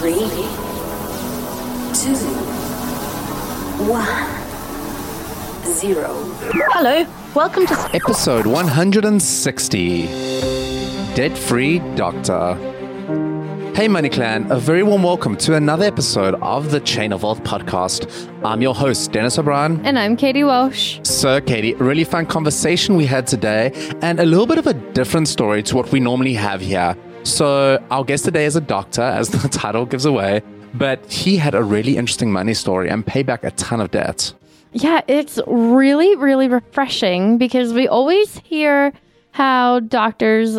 Three, 0.00 0.14
two, 1.92 2.16
one, 3.84 4.30
zero. 5.74 6.14
Hello, 6.72 7.04
welcome 7.34 7.66
to 7.66 7.74
Episode 7.92 8.46
160 8.46 10.06
Debt 11.14 11.36
Free 11.36 11.80
Doctor. 11.96 12.54
Hey, 13.74 13.88
Money 13.88 14.08
Clan, 14.08 14.50
a 14.50 14.58
very 14.58 14.82
warm 14.82 15.02
welcome 15.02 15.36
to 15.36 15.54
another 15.54 15.84
episode 15.84 16.34
of 16.36 16.70
the 16.70 16.80
Chain 16.80 17.12
of 17.12 17.22
Wealth 17.22 17.42
podcast. 17.44 18.08
I'm 18.42 18.62
your 18.62 18.74
host, 18.74 19.12
Dennis 19.12 19.38
O'Brien. 19.38 19.84
And 19.84 19.98
I'm 19.98 20.16
Katie 20.16 20.44
Walsh. 20.44 20.98
So, 21.02 21.42
Katie, 21.42 21.74
really 21.74 22.04
fun 22.04 22.24
conversation 22.24 22.96
we 22.96 23.04
had 23.04 23.26
today, 23.26 23.72
and 24.00 24.18
a 24.18 24.24
little 24.24 24.46
bit 24.46 24.56
of 24.56 24.66
a 24.66 24.72
different 24.72 25.28
story 25.28 25.62
to 25.64 25.76
what 25.76 25.92
we 25.92 26.00
normally 26.00 26.32
have 26.32 26.62
here. 26.62 26.96
So, 27.22 27.82
our 27.90 28.04
guest 28.04 28.24
today 28.24 28.46
is 28.46 28.56
a 28.56 28.60
doctor, 28.60 29.02
as 29.02 29.28
the 29.28 29.48
title 29.52 29.84
gives 29.86 30.04
away, 30.04 30.42
but 30.74 31.04
he 31.10 31.36
had 31.36 31.54
a 31.54 31.62
really 31.62 31.96
interesting 31.96 32.32
money 32.32 32.54
story 32.54 32.88
and 32.88 33.06
pay 33.06 33.22
back 33.22 33.44
a 33.44 33.50
ton 33.52 33.80
of 33.80 33.90
debt. 33.90 34.32
Yeah, 34.72 35.02
it's 35.08 35.38
really, 35.46 36.16
really 36.16 36.48
refreshing 36.48 37.38
because 37.38 37.72
we 37.72 37.88
always 37.88 38.38
hear 38.38 38.92
how 39.32 39.80
doctors 39.80 40.58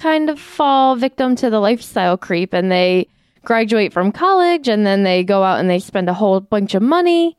kind 0.00 0.30
of 0.30 0.40
fall 0.40 0.96
victim 0.96 1.36
to 1.36 1.50
the 1.50 1.60
lifestyle 1.60 2.16
creep 2.16 2.52
and 2.52 2.72
they 2.72 3.06
graduate 3.44 3.92
from 3.92 4.10
college 4.10 4.68
and 4.68 4.86
then 4.86 5.02
they 5.02 5.22
go 5.22 5.42
out 5.42 5.60
and 5.60 5.68
they 5.68 5.78
spend 5.78 6.08
a 6.08 6.14
whole 6.14 6.40
bunch 6.40 6.74
of 6.74 6.82
money. 6.82 7.36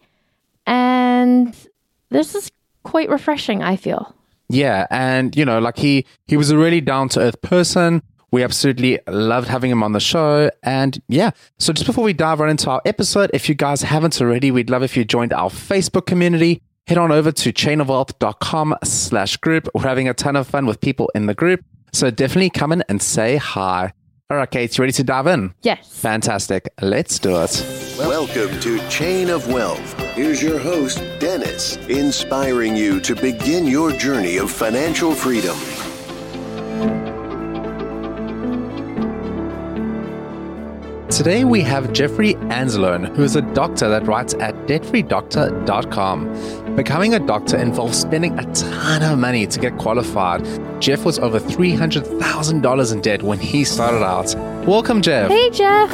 And 0.65 1.55
this 2.09 2.35
is 2.35 2.51
quite 2.83 3.09
refreshing, 3.09 3.63
I 3.63 3.75
feel. 3.75 4.15
Yeah, 4.49 4.85
and 4.91 5.35
you 5.35 5.45
know, 5.45 5.59
like 5.59 5.77
he 5.77 6.05
he 6.27 6.38
was 6.38 6.51
a 6.51 6.57
really 6.57 6.79
down 6.79 7.09
to 7.09 7.19
earth 7.19 7.41
person. 7.41 8.03
We 8.33 8.41
absolutely 8.41 8.99
loved 9.05 9.47
having 9.47 9.69
him 9.69 9.83
on 9.83 9.91
the 9.91 9.99
show. 9.99 10.49
And 10.63 10.99
yeah, 11.07 11.31
so 11.59 11.71
just 11.71 11.85
before 11.85 12.03
we 12.03 12.13
dive 12.13 12.39
right 12.39 12.49
into 12.49 12.67
our 12.67 12.81
episode, 12.83 13.29
if 13.31 13.47
you 13.47 13.53
guys 13.53 13.83
haven't 13.83 14.19
already, 14.19 14.49
we'd 14.49 14.71
love 14.71 14.81
if 14.81 14.97
you 14.97 15.05
joined 15.05 15.33
our 15.33 15.51
Facebook 15.51 16.07
community. 16.07 16.63
Head 16.88 16.97
on 16.97 17.11
over 17.11 17.31
to 17.31 17.53
chainofwealth.com 17.53 18.77
slash 18.83 19.38
group. 19.38 19.69
We're 19.75 19.83
having 19.83 20.09
a 20.09 20.16
ton 20.16 20.35
of 20.35 20.47
fun 20.47 20.66
with 20.66 20.81
people 20.81 21.11
in 21.13 21.27
the 21.27 21.35
group. 21.35 21.63
So 21.94 22.09
definitely 22.09 22.49
come 22.49 22.71
in 22.71 22.83
and 22.89 23.03
say 23.03 23.35
hi. 23.35 23.94
All 24.31 24.38
right, 24.38 24.50
Kate, 24.50 24.75
you 24.75 24.81
ready 24.81 24.94
to 24.94 25.03
dive 25.03 25.27
in? 25.27 25.53
Yes. 25.61 25.95
Fantastic. 26.00 26.73
Let's 26.81 27.19
do 27.19 27.35
it. 27.39 27.63
Welcome 28.00 28.59
to 28.61 28.89
Chain 28.89 29.29
of 29.29 29.47
Wealth. 29.47 29.94
Here's 30.15 30.41
your 30.41 30.57
host, 30.57 31.03
Dennis, 31.19 31.77
inspiring 31.88 32.75
you 32.75 33.00
to 33.01 33.15
begin 33.15 33.67
your 33.67 33.91
journey 33.91 34.38
of 34.38 34.50
financial 34.50 35.13
freedom. 35.13 35.55
Today 41.13 41.44
we 41.44 41.62
have 41.62 41.94
Jeffrey 41.94 42.34
Anzalone, 42.50 43.16
who 43.16 43.22
is 43.22 43.35
a 43.35 43.44
doctor 43.53 43.88
that 43.88 44.07
writes 44.07 44.34
at 44.40 44.56
debtfreedoctor.com. 44.66 46.75
Becoming 46.75 47.13
a 47.13 47.19
doctor 47.19 47.56
involves 47.56 48.00
spending 48.00 48.40
a 48.40 48.53
ton 48.53 49.03
of 49.03 49.19
money 49.19 49.46
to 49.46 49.59
get 49.59 49.78
qualified. 49.78 50.44
Jeff 50.81 51.06
was 51.06 51.19
over 51.19 51.40
$300,000 51.40 52.91
in 52.91 53.01
debt 53.01 53.22
when 53.22 53.38
he 53.38 53.63
started 53.63 54.03
out. 54.03 54.34
Welcome, 54.66 55.03
Jeff. 55.03 55.29
Hey, 55.29 55.51
Jeff. 55.51 55.91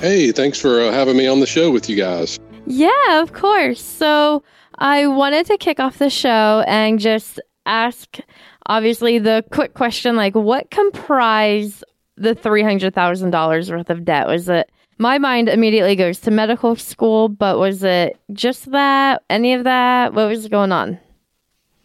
Hey, 0.00 0.30
thanks 0.30 0.60
for 0.60 0.80
uh, 0.80 0.92
having 0.92 1.16
me 1.16 1.26
on 1.26 1.40
the 1.40 1.46
show 1.46 1.72
with 1.72 1.90
you 1.90 1.96
guys. 1.96 2.38
Yeah, 2.64 3.20
of 3.20 3.32
course. 3.32 3.82
So 3.82 4.44
I 4.78 5.08
wanted 5.08 5.46
to 5.46 5.58
kick 5.58 5.80
off 5.80 5.98
the 5.98 6.10
show 6.10 6.62
and 6.68 7.00
just 7.00 7.40
ask, 7.66 8.18
obviously, 8.66 9.18
the 9.18 9.44
quick 9.50 9.74
question 9.74 10.14
like, 10.14 10.36
what 10.36 10.70
comprised 10.70 11.82
the 12.16 12.34
$300,000 12.34 13.70
worth 13.70 13.90
of 13.90 14.04
debt? 14.04 14.26
Was 14.26 14.48
it, 14.48 14.70
my 14.98 15.18
mind 15.18 15.48
immediately 15.48 15.96
goes 15.96 16.20
to 16.20 16.30
medical 16.30 16.76
school, 16.76 17.28
but 17.28 17.58
was 17.58 17.82
it 17.82 18.18
just 18.32 18.70
that? 18.72 19.22
Any 19.30 19.54
of 19.54 19.64
that? 19.64 20.14
What 20.14 20.28
was 20.28 20.48
going 20.48 20.72
on? 20.72 20.98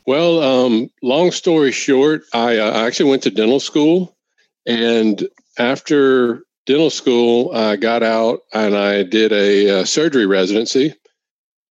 Well, 0.06 0.42
um, 0.42 0.90
long 1.04 1.32
story 1.32 1.72
short, 1.72 2.24
I 2.34 2.58
uh, 2.58 2.86
actually 2.86 3.10
went 3.10 3.24
to 3.24 3.30
dental 3.30 3.60
school. 3.60 4.16
And 4.66 5.28
after 5.58 6.44
dental 6.66 6.90
school, 6.90 7.52
I 7.54 7.76
got 7.76 8.04
out 8.04 8.40
and 8.54 8.76
I 8.76 9.04
did 9.04 9.32
a, 9.32 9.82
uh 9.82 9.86
surgery 9.86 10.26
residency 10.26 10.94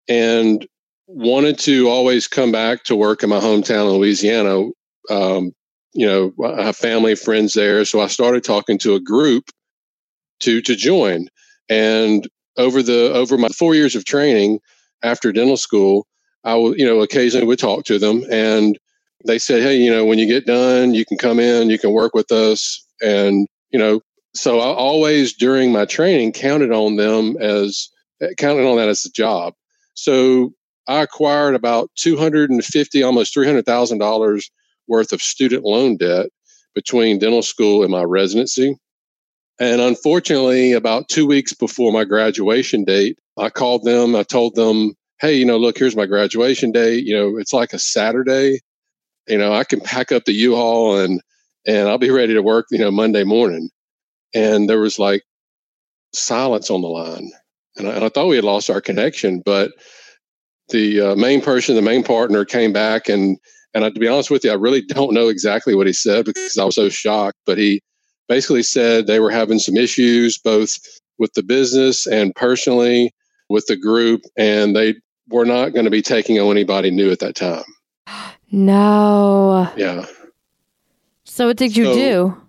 and 0.08 0.66
wanted 1.06 1.58
to 1.60 1.88
always 1.88 2.28
come 2.28 2.52
back 2.52 2.84
to 2.84 2.96
work 2.96 3.22
in 3.22 3.30
my 3.30 3.38
hometown 3.38 3.90
in 3.90 3.98
Louisiana. 3.98 4.70
Um, 5.10 5.52
you 5.96 6.06
know, 6.06 6.32
I 6.44 6.64
have 6.64 6.76
family, 6.76 7.16
friends 7.16 7.54
there. 7.54 7.84
So 7.86 8.00
I 8.00 8.08
started 8.08 8.44
talking 8.44 8.78
to 8.80 8.94
a 8.94 9.00
group 9.00 9.44
to 10.40 10.60
to 10.62 10.76
join. 10.76 11.28
And 11.68 12.28
over 12.56 12.82
the 12.82 13.12
over 13.14 13.38
my 13.38 13.48
four 13.48 13.74
years 13.74 13.94
of 13.96 14.04
training 14.04 14.60
after 15.02 15.32
dental 15.32 15.56
school, 15.56 16.06
I 16.44 16.54
will, 16.54 16.76
you 16.76 16.86
know, 16.86 17.00
occasionally 17.00 17.46
would 17.46 17.58
talk 17.58 17.84
to 17.86 17.98
them 17.98 18.24
and 18.30 18.78
they 19.26 19.38
said, 19.38 19.62
Hey, 19.62 19.76
you 19.76 19.90
know, 19.90 20.04
when 20.04 20.18
you 20.18 20.26
get 20.26 20.46
done, 20.46 20.94
you 20.94 21.04
can 21.04 21.18
come 21.18 21.40
in, 21.40 21.70
you 21.70 21.78
can 21.78 21.92
work 21.92 22.14
with 22.14 22.30
us. 22.32 22.84
And, 23.02 23.48
you 23.70 23.78
know, 23.78 24.00
so 24.34 24.60
I 24.60 24.66
always 24.66 25.34
during 25.34 25.72
my 25.72 25.86
training 25.86 26.32
counted 26.32 26.72
on 26.72 26.96
them 26.96 27.36
as 27.40 27.88
eh, 28.22 28.28
counted 28.38 28.66
on 28.66 28.76
that 28.76 28.88
as 28.88 29.04
a 29.04 29.10
job. 29.10 29.54
So 29.94 30.52
I 30.86 31.02
acquired 31.02 31.54
about 31.54 31.90
250, 31.96 33.02
almost 33.02 33.34
$300,000 33.34 34.44
worth 34.88 35.12
of 35.12 35.22
student 35.22 35.64
loan 35.64 35.96
debt 35.96 36.28
between 36.74 37.18
dental 37.18 37.42
school 37.42 37.82
and 37.82 37.90
my 37.90 38.02
residency. 38.02 38.76
And 39.58 39.80
unfortunately, 39.80 40.72
about 40.72 41.08
two 41.08 41.26
weeks 41.26 41.54
before 41.54 41.92
my 41.92 42.04
graduation 42.04 42.84
date, 42.84 43.18
I 43.38 43.48
called 43.48 43.84
them. 43.84 44.14
I 44.14 44.22
told 44.22 44.54
them, 44.54 44.94
hey, 45.20 45.34
you 45.34 45.46
know, 45.46 45.56
look, 45.56 45.78
here's 45.78 45.96
my 45.96 46.06
graduation 46.06 46.72
date. 46.72 47.04
You 47.04 47.16
know, 47.16 47.38
it's 47.38 47.54
like 47.54 47.72
a 47.72 47.78
Saturday. 47.78 48.60
You 49.26 49.38
know, 49.38 49.54
I 49.54 49.64
can 49.64 49.80
pack 49.80 50.12
up 50.12 50.24
the 50.24 50.32
U-Haul 50.32 50.98
and 50.98 51.20
and 51.66 51.88
I'll 51.88 51.98
be 51.98 52.10
ready 52.10 52.32
to 52.34 52.42
work, 52.42 52.66
you 52.70 52.78
know, 52.78 52.92
Monday 52.92 53.24
morning. 53.24 53.70
And 54.34 54.68
there 54.68 54.78
was 54.78 54.98
like 54.98 55.24
silence 56.12 56.70
on 56.70 56.80
the 56.80 56.88
line. 56.88 57.30
And 57.76 57.88
I, 57.88 57.92
and 57.92 58.04
I 58.04 58.08
thought 58.08 58.28
we 58.28 58.36
had 58.36 58.44
lost 58.44 58.70
our 58.70 58.80
connection, 58.80 59.42
but 59.44 59.72
the 60.68 61.00
uh, 61.00 61.16
main 61.16 61.40
person, 61.40 61.74
the 61.74 61.82
main 61.82 62.04
partner 62.04 62.44
came 62.44 62.72
back 62.72 63.08
and 63.08 63.38
and 63.76 63.84
I, 63.84 63.90
to 63.90 64.00
be 64.00 64.08
honest 64.08 64.30
with 64.30 64.42
you, 64.42 64.50
I 64.50 64.54
really 64.54 64.80
don't 64.82 65.12
know 65.12 65.28
exactly 65.28 65.74
what 65.74 65.86
he 65.86 65.92
said 65.92 66.24
because 66.24 66.56
I 66.56 66.64
was 66.64 66.74
so 66.74 66.88
shocked. 66.88 67.36
But 67.44 67.58
he 67.58 67.82
basically 68.28 68.62
said 68.62 69.06
they 69.06 69.20
were 69.20 69.30
having 69.30 69.58
some 69.58 69.76
issues 69.76 70.38
both 70.38 70.76
with 71.18 71.32
the 71.34 71.42
business 71.42 72.06
and 72.06 72.34
personally 72.34 73.14
with 73.48 73.66
the 73.66 73.76
group, 73.76 74.22
and 74.36 74.74
they 74.74 74.94
were 75.28 75.44
not 75.44 75.72
going 75.74 75.84
to 75.84 75.90
be 75.90 76.02
taking 76.02 76.38
on 76.40 76.50
anybody 76.50 76.90
new 76.90 77.10
at 77.12 77.18
that 77.20 77.34
time. 77.36 77.64
No. 78.50 79.70
Yeah. 79.76 80.06
So 81.24 81.48
what 81.48 81.56
did 81.56 81.76
you 81.76 81.84
So- 81.84 81.94
do? 81.94 82.42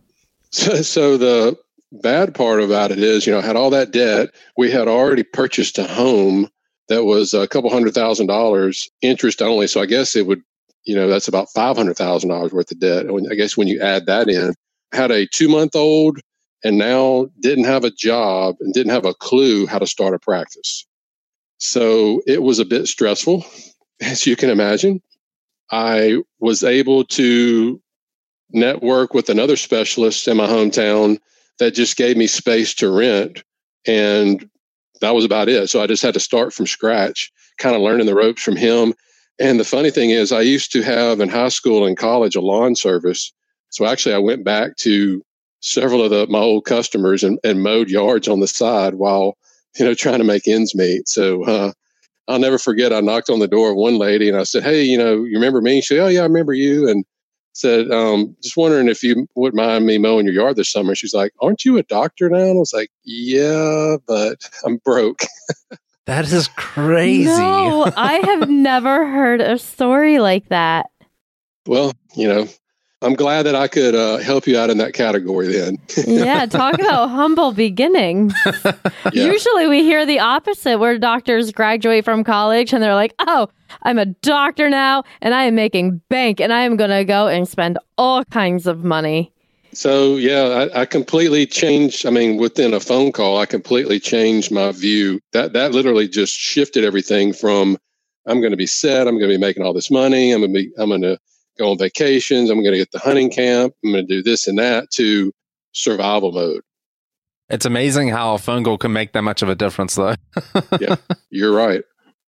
So, 0.49 0.81
so 0.81 1.17
the 1.17 1.57
bad 1.91 2.33
part 2.33 2.61
about 2.61 2.91
it 2.91 2.99
is, 2.99 3.27
you 3.27 3.33
know, 3.33 3.41
had 3.41 3.57
all 3.57 3.69
that 3.71 3.91
debt. 3.91 4.29
We 4.55 4.71
had 4.71 4.87
already 4.87 5.23
purchased 5.23 5.77
a 5.77 5.83
home 5.83 6.47
that 6.87 7.03
was 7.03 7.33
a 7.33 7.47
couple 7.49 7.69
hundred 7.69 7.93
thousand 7.93 8.27
dollars 8.27 8.89
interest 9.01 9.41
only. 9.41 9.67
So 9.67 9.81
I 9.81 9.85
guess 9.85 10.15
it 10.15 10.25
would, 10.25 10.41
you 10.87 10.95
know, 10.95 11.07
that's 11.07 11.27
about 11.27 11.49
five 11.53 11.75
hundred 11.75 11.97
thousand 11.97 12.29
dollars 12.29 12.53
worth 12.53 12.71
of 12.71 12.79
debt. 12.79 13.05
And 13.05 13.27
I 13.29 13.35
guess 13.35 13.57
when 13.57 13.67
you 13.67 13.79
add 13.81 14.05
that 14.05 14.29
in, 14.29 14.53
had 14.93 15.11
a 15.11 15.27
two 15.27 15.49
month 15.49 15.75
old 15.75 16.17
and 16.63 16.77
now 16.77 17.27
didn't 17.41 17.65
have 17.65 17.83
a 17.83 17.91
job 17.91 18.55
and 18.61 18.73
didn't 18.73 18.93
have 18.93 19.05
a 19.05 19.13
clue 19.13 19.67
how 19.67 19.79
to 19.79 19.85
start 19.85 20.15
a 20.15 20.19
practice. 20.19 20.87
So 21.57 22.21
it 22.25 22.41
was 22.41 22.59
a 22.59 22.65
bit 22.65 22.87
stressful, 22.87 23.45
as 24.01 24.25
you 24.25 24.35
can 24.37 24.49
imagine. 24.49 25.01
I 25.69 26.23
was 26.39 26.63
able 26.63 27.03
to 27.03 27.81
network 28.51 29.13
with 29.13 29.29
another 29.29 29.57
specialist 29.57 30.25
in 30.29 30.37
my 30.37 30.47
hometown 30.47 31.17
that 31.59 31.73
just 31.73 31.97
gave 31.97 32.15
me 32.15 32.27
space 32.27 32.73
to 32.75 32.89
rent. 32.89 33.43
And 33.85 34.49
that 35.01 35.13
was 35.13 35.25
about 35.25 35.49
it. 35.49 35.69
So 35.69 35.81
I 35.81 35.87
just 35.87 36.01
had 36.01 36.13
to 36.13 36.21
start 36.21 36.53
from 36.53 36.65
scratch, 36.65 37.29
kind 37.57 37.75
of 37.75 37.81
learning 37.81 38.05
the 38.05 38.15
ropes 38.15 38.41
from 38.41 38.55
him. 38.55 38.93
And 39.39 39.59
the 39.59 39.65
funny 39.65 39.91
thing 39.91 40.09
is, 40.09 40.31
I 40.31 40.41
used 40.41 40.71
to 40.71 40.81
have 40.81 41.19
in 41.19 41.29
high 41.29 41.49
school 41.49 41.85
and 41.85 41.97
college 41.97 42.35
a 42.35 42.41
lawn 42.41 42.75
service. 42.75 43.31
So 43.69 43.85
actually, 43.85 44.15
I 44.15 44.19
went 44.19 44.43
back 44.43 44.77
to 44.77 45.21
several 45.61 46.03
of 46.03 46.09
the, 46.09 46.27
my 46.27 46.39
old 46.39 46.65
customers 46.65 47.23
and, 47.23 47.39
and 47.43 47.61
mowed 47.61 47.89
yards 47.89 48.27
on 48.27 48.39
the 48.39 48.47
side 48.47 48.95
while, 48.95 49.37
you 49.77 49.85
know, 49.85 49.93
trying 49.93 50.19
to 50.19 50.23
make 50.23 50.47
ends 50.47 50.73
meet. 50.75 51.07
So, 51.07 51.43
uh, 51.43 51.71
I'll 52.27 52.39
never 52.39 52.57
forget. 52.57 52.93
I 52.93 52.99
knocked 53.01 53.29
on 53.29 53.39
the 53.39 53.47
door 53.47 53.71
of 53.71 53.77
one 53.77 53.97
lady 53.97 54.27
and 54.27 54.37
I 54.37 54.43
said, 54.43 54.63
Hey, 54.63 54.83
you 54.83 54.97
know, 54.97 55.23
you 55.23 55.35
remember 55.35 55.61
me? 55.61 55.81
She 55.81 55.95
said, 55.95 56.03
Oh, 56.03 56.07
yeah, 56.07 56.21
I 56.21 56.23
remember 56.23 56.53
you. 56.53 56.89
And 56.89 57.05
said, 57.53 57.89
um, 57.91 58.35
just 58.43 58.57
wondering 58.57 58.87
if 58.89 59.01
you 59.01 59.27
wouldn't 59.35 59.55
mind 59.55 59.85
me 59.85 59.97
mowing 59.97 60.25
your 60.25 60.35
yard 60.35 60.55
this 60.57 60.71
summer. 60.71 60.93
She's 60.95 61.13
like, 61.13 61.33
Aren't 61.41 61.65
you 61.65 61.77
a 61.77 61.83
doctor 61.83 62.29
now? 62.29 62.37
And 62.37 62.51
I 62.51 62.59
was 62.59 62.73
like, 62.73 62.89
Yeah, 63.03 63.97
but 64.07 64.37
I'm 64.65 64.77
broke. 64.77 65.21
That 66.07 66.31
is 66.31 66.47
crazy. 66.55 67.25
No, 67.25 67.91
I 67.97 68.13
have 68.13 68.49
never 68.49 69.05
heard 69.05 69.41
a 69.41 69.57
story 69.59 70.19
like 70.19 70.47
that. 70.47 70.89
Well, 71.67 71.91
you 72.15 72.29
know, 72.29 72.47
I'm 73.01 73.13
glad 73.13 73.43
that 73.43 73.55
I 73.55 73.67
could 73.67 73.93
uh, 73.93 74.17
help 74.17 74.47
you 74.47 74.57
out 74.57 74.69
in 74.69 74.77
that 74.77 74.93
category 74.93 75.47
then. 75.51 75.77
Yeah, 76.07 76.45
talk 76.45 76.75
about 76.75 77.09
humble 77.09 77.51
beginnings. 77.51 78.33
Yeah. 79.13 79.25
Usually 79.31 79.67
we 79.67 79.83
hear 79.83 80.05
the 80.05 80.19
opposite 80.19 80.79
where 80.79 80.97
doctors 80.97 81.51
graduate 81.53 82.03
from 82.03 82.25
college 82.25 82.73
and 82.73 82.83
they're 82.83 82.93
like, 82.93 83.13
oh, 83.19 83.47
I'm 83.83 83.97
a 83.97 84.05
doctor 84.05 84.69
now 84.69 85.03
and 85.21 85.33
I 85.33 85.43
am 85.43 85.55
making 85.55 86.01
bank 86.09 86.41
and 86.41 86.51
I 86.51 86.63
am 86.63 86.75
going 86.75 86.89
to 86.89 87.05
go 87.05 87.27
and 87.27 87.47
spend 87.47 87.79
all 87.97 88.25
kinds 88.25 88.67
of 88.67 88.83
money. 88.83 89.31
So 89.73 90.15
yeah, 90.15 90.67
I, 90.73 90.81
I 90.81 90.85
completely 90.85 91.45
changed. 91.45 92.05
I 92.05 92.09
mean, 92.09 92.37
within 92.37 92.73
a 92.73 92.79
phone 92.79 93.11
call, 93.11 93.37
I 93.37 93.45
completely 93.45 93.99
changed 93.99 94.51
my 94.51 94.71
view. 94.71 95.19
That 95.33 95.53
that 95.53 95.71
literally 95.71 96.07
just 96.07 96.33
shifted 96.33 96.83
everything 96.83 97.33
from 97.33 97.77
I'm 98.27 98.41
going 98.41 98.51
to 98.51 98.57
be 98.57 98.67
set. 98.67 99.07
I'm 99.07 99.17
going 99.17 99.29
to 99.29 99.35
be 99.35 99.39
making 99.39 99.63
all 99.63 99.73
this 99.73 99.89
money. 99.89 100.31
I'm 100.31 100.41
going 100.41 100.53
to 100.53 100.59
be. 100.59 100.71
I'm 100.77 100.89
going 100.89 101.01
to 101.01 101.17
go 101.57 101.71
on 101.71 101.77
vacations. 101.77 102.49
I'm 102.49 102.61
going 102.61 102.73
to 102.73 102.77
get 102.77 102.91
the 102.91 102.99
hunting 102.99 103.29
camp. 103.29 103.73
I'm 103.83 103.91
going 103.91 104.07
to 104.07 104.15
do 104.15 104.21
this 104.21 104.47
and 104.47 104.59
that 104.59 104.91
to 104.91 105.31
survival 105.71 106.31
mode. 106.31 106.61
It's 107.49 107.65
amazing 107.65 108.09
how 108.09 108.33
a 108.33 108.37
phone 108.37 108.63
call 108.63 108.77
can 108.77 108.91
make 108.91 109.13
that 109.13 109.21
much 109.21 109.41
of 109.41 109.49
a 109.49 109.55
difference, 109.55 109.95
though. 109.95 110.15
Yeah, 110.81 110.97
you're 111.29 111.53
right. 111.53 111.83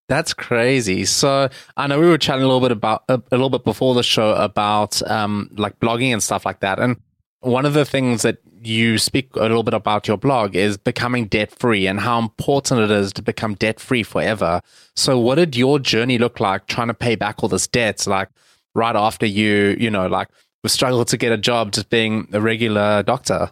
That's 0.08 0.32
crazy. 0.32 1.04
So 1.04 1.50
I 1.76 1.86
know 1.86 2.00
we 2.00 2.06
were 2.06 2.16
chatting 2.16 2.42
a 2.42 2.46
little 2.46 2.62
bit 2.62 2.72
about 2.72 3.02
a, 3.08 3.14
a 3.14 3.32
little 3.32 3.50
bit 3.50 3.64
before 3.64 3.94
the 3.94 4.02
show 4.02 4.32
about 4.34 5.02
um, 5.10 5.50
like 5.56 5.78
blogging 5.80 6.12
and 6.12 6.22
stuff 6.22 6.46
like 6.46 6.60
that. 6.60 6.78
And 6.78 6.96
one 7.40 7.64
of 7.64 7.74
the 7.74 7.84
things 7.84 8.22
that 8.22 8.38
you 8.62 8.98
speak 8.98 9.28
a 9.36 9.40
little 9.40 9.62
bit 9.62 9.74
about 9.74 10.08
your 10.08 10.16
blog 10.16 10.56
is 10.56 10.76
becoming 10.76 11.26
debt 11.26 11.50
free 11.56 11.86
and 11.86 12.00
how 12.00 12.18
important 12.18 12.80
it 12.80 12.90
is 12.90 13.12
to 13.12 13.22
become 13.22 13.54
debt 13.54 13.78
free 13.78 14.02
forever. 14.02 14.60
So 14.96 15.18
what 15.18 15.36
did 15.36 15.56
your 15.56 15.78
journey 15.78 16.18
look 16.18 16.40
like 16.40 16.66
trying 16.66 16.88
to 16.88 16.94
pay 16.94 17.14
back 17.14 17.42
all 17.42 17.48
this 17.48 17.66
debt? 17.68 18.06
Like 18.06 18.28
right 18.74 18.96
after 18.96 19.26
you, 19.26 19.76
you 19.78 19.90
know, 19.90 20.06
like 20.06 20.28
struggled 20.66 21.08
to 21.08 21.16
get 21.16 21.32
a 21.32 21.38
job 21.38 21.72
just 21.72 21.88
being 21.88 22.28
a 22.32 22.40
regular 22.40 23.02
doctor. 23.02 23.50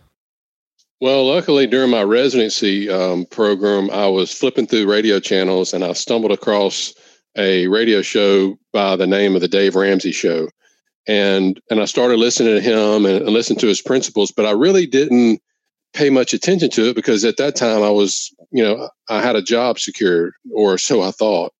Well, 1.01 1.27
luckily 1.27 1.67
during 1.67 1.91
my 1.91 2.03
residency 2.03 2.91
um, 2.91 3.27
program, 3.27 3.91
I 3.91 4.07
was 4.09 4.33
flipping 4.33 4.67
through 4.67 4.91
radio 4.91 5.21
channels 5.21 5.75
and 5.75 5.85
I 5.85 5.93
stumbled 5.93 6.33
across 6.33 6.95
a 7.37 7.67
radio 7.69 8.01
show 8.01 8.59
by 8.73 8.97
the 8.97 9.07
name 9.07 9.35
of 9.35 9.43
the 9.43 9.49
Dave 9.49 9.77
Ramsey 9.77 10.13
Show, 10.13 10.49
and 11.07 11.61
and 11.71 11.81
I 11.81 11.85
started 11.85 12.19
listening 12.19 12.55
to 12.55 12.61
him 12.61 13.07
and, 13.07 13.23
and 13.23 13.31
listening 13.31 13.59
to 13.61 13.69
his 13.69 13.83
principles, 13.83 14.31
but 14.31 14.47
I 14.47 14.53
really 14.53 14.87
didn't 14.87 15.41
pay 15.93 16.11
much 16.11 16.35
attention 16.35 16.71
to 16.71 16.91
it 16.91 16.97
because 16.97 17.25
at 17.25 17.39
that 17.39 17.57
time 17.57 17.83
I 17.83 17.91
was, 17.91 18.35
you 18.51 18.63
know, 18.63 18.89
I 19.09 19.23
had 19.23 19.37
a 19.37 19.43
job 19.43 19.79
secured, 19.79 20.35
or 20.53 20.79
so 20.79 21.03
I 21.03 21.11
thought. 21.11 21.53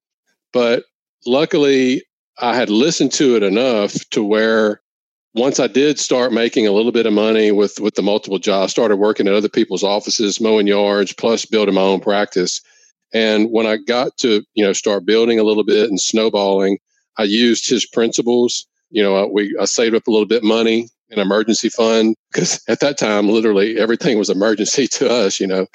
But 0.53 0.85
luckily, 1.25 2.03
I 2.39 2.55
had 2.55 2.69
listened 2.69 3.13
to 3.15 3.37
it 3.37 3.43
enough 3.43 3.95
to 4.11 4.23
where 4.23 4.81
once 5.35 5.61
I 5.61 5.67
did 5.67 5.99
start 5.99 6.33
making 6.33 6.67
a 6.67 6.73
little 6.73 6.93
bit 6.93 7.07
of 7.07 7.13
money 7.13 7.53
with 7.53 7.79
with 7.81 7.95
the 7.95 8.03
multiple 8.03 8.39
jobs, 8.39 8.73
started 8.73 8.97
working 8.97 9.29
at 9.29 9.35
other 9.35 9.49
people's 9.49 9.85
offices, 9.85 10.41
mowing 10.41 10.67
yards, 10.67 11.13
plus 11.13 11.45
building 11.45 11.75
my 11.75 11.83
own 11.83 12.01
practice. 12.01 12.61
And 13.15 13.51
when 13.51 13.67
I 13.67 13.77
got 13.77 14.17
to 14.19 14.43
you 14.55 14.65
know 14.65 14.73
start 14.73 15.07
building 15.07 15.39
a 15.39 15.45
little 15.45 15.65
bit 15.65 15.89
and 15.89 16.01
snowballing, 16.01 16.79
I 17.19 17.25
used 17.25 17.69
his 17.69 17.87
principles. 17.87 18.67
You 18.91 19.03
know, 19.03 19.29
we 19.33 19.57
I 19.61 19.65
saved 19.65 19.95
up 19.95 20.07
a 20.07 20.11
little 20.11 20.27
bit 20.27 20.45
money 20.45 20.89
an 21.11 21.19
emergency 21.19 21.69
fund 21.69 22.17
because 22.33 22.61
at 22.69 22.81
that 22.81 22.99
time 22.99 23.29
literally 23.29 23.79
everything 23.79 24.19
was 24.19 24.31
emergency 24.31 24.87
to 24.93 25.11
us 25.11 25.41
you 25.41 25.47
know. 25.47 25.67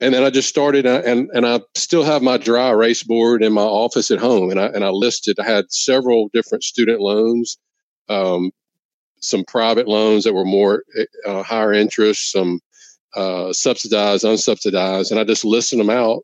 And 0.00 0.14
then 0.14 0.24
i 0.24 0.30
just 0.30 0.48
started 0.48 0.86
uh, 0.86 1.02
and 1.04 1.30
and 1.32 1.46
i 1.46 1.60
still 1.74 2.04
have 2.04 2.22
my 2.22 2.36
dry 2.36 2.70
erase 2.70 3.02
board 3.02 3.42
in 3.42 3.52
my 3.52 3.62
office 3.62 4.10
at 4.10 4.18
home 4.18 4.50
and 4.50 4.60
i 4.60 4.66
and 4.66 4.84
i 4.84 4.88
listed 4.88 5.38
i 5.38 5.44
had 5.44 5.70
several 5.70 6.28
different 6.32 6.64
student 6.64 7.00
loans 7.00 7.58
um, 8.08 8.50
some 9.20 9.44
private 9.44 9.86
loans 9.86 10.24
that 10.24 10.34
were 10.34 10.44
more 10.44 10.82
uh, 11.26 11.42
higher 11.42 11.72
interest 11.72 12.32
some 12.32 12.60
uh, 13.14 13.52
subsidized 13.52 14.24
unsubsidized 14.24 15.10
and 15.10 15.20
i 15.20 15.24
just 15.24 15.44
listed 15.44 15.78
them 15.78 15.90
out 15.90 16.22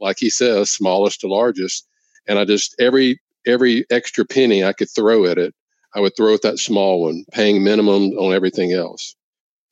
like 0.00 0.16
he 0.18 0.30
says 0.30 0.70
smallest 0.70 1.20
to 1.20 1.28
largest 1.28 1.86
and 2.26 2.38
i 2.38 2.44
just 2.44 2.74
every 2.80 3.20
every 3.46 3.84
extra 3.90 4.24
penny 4.24 4.64
i 4.64 4.72
could 4.72 4.88
throw 4.90 5.26
at 5.26 5.38
it 5.38 5.54
I 5.94 6.00
would 6.00 6.16
throw 6.16 6.34
at 6.34 6.42
that 6.42 6.58
small 6.58 7.02
one, 7.02 7.24
paying 7.32 7.64
minimum 7.64 8.12
on 8.12 8.32
everything 8.32 8.72
else. 8.72 9.14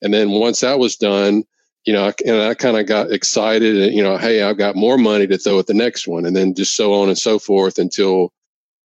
And 0.01 0.13
then 0.13 0.31
once 0.31 0.61
that 0.61 0.79
was 0.79 0.95
done, 0.95 1.43
you 1.85 1.93
know, 1.93 2.11
and 2.25 2.41
I 2.41 2.53
kind 2.53 2.77
of 2.77 2.85
got 2.85 3.11
excited, 3.11 3.77
and, 3.77 3.93
you 3.93 4.03
know, 4.03 4.17
hey, 4.17 4.43
I've 4.43 4.57
got 4.57 4.75
more 4.75 4.97
money 4.97 5.27
to 5.27 5.37
throw 5.37 5.59
at 5.59 5.67
the 5.67 5.73
next 5.73 6.07
one, 6.07 6.25
and 6.25 6.35
then 6.35 6.53
just 6.53 6.75
so 6.75 6.93
on 6.93 7.07
and 7.07 7.17
so 7.17 7.39
forth 7.39 7.79
until 7.79 8.33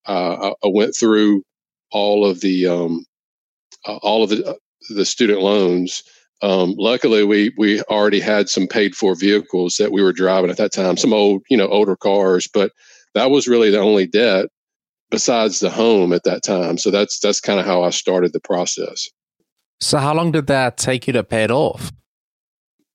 uh, 0.06 0.54
I, 0.64 0.68
went 0.68 0.94
through 0.94 1.42
all 1.90 2.24
of 2.24 2.40
the 2.40 2.66
um, 2.66 3.04
uh, 3.86 3.96
all 3.96 4.22
of 4.22 4.30
the 4.30 4.56
the 4.90 5.04
student 5.04 5.40
loans. 5.40 6.02
Um, 6.42 6.74
luckily, 6.78 7.24
we 7.24 7.52
we 7.56 7.80
already 7.82 8.20
had 8.20 8.48
some 8.48 8.66
paid 8.66 8.94
for 8.94 9.14
vehicles 9.14 9.76
that 9.76 9.92
we 9.92 10.02
were 10.02 10.12
driving 10.12 10.50
at 10.50 10.56
that 10.58 10.72
time, 10.72 10.96
some 10.96 11.12
old, 11.12 11.42
you 11.48 11.56
know, 11.56 11.68
older 11.68 11.96
cars, 11.96 12.46
but 12.52 12.72
that 13.14 13.30
was 13.30 13.48
really 13.48 13.70
the 13.70 13.80
only 13.80 14.06
debt 14.06 14.46
besides 15.14 15.60
the 15.60 15.70
home 15.70 16.12
at 16.12 16.24
that 16.24 16.42
time. 16.42 16.76
So 16.76 16.90
that's 16.90 17.20
that's 17.20 17.40
kind 17.40 17.60
of 17.60 17.66
how 17.66 17.84
I 17.84 17.90
started 17.90 18.32
the 18.32 18.40
process. 18.40 19.08
So 19.80 19.98
how 19.98 20.12
long 20.12 20.32
did 20.32 20.48
that 20.48 20.76
take 20.76 21.06
you 21.06 21.12
to 21.12 21.22
pay 21.22 21.44
it 21.44 21.52
off? 21.52 21.92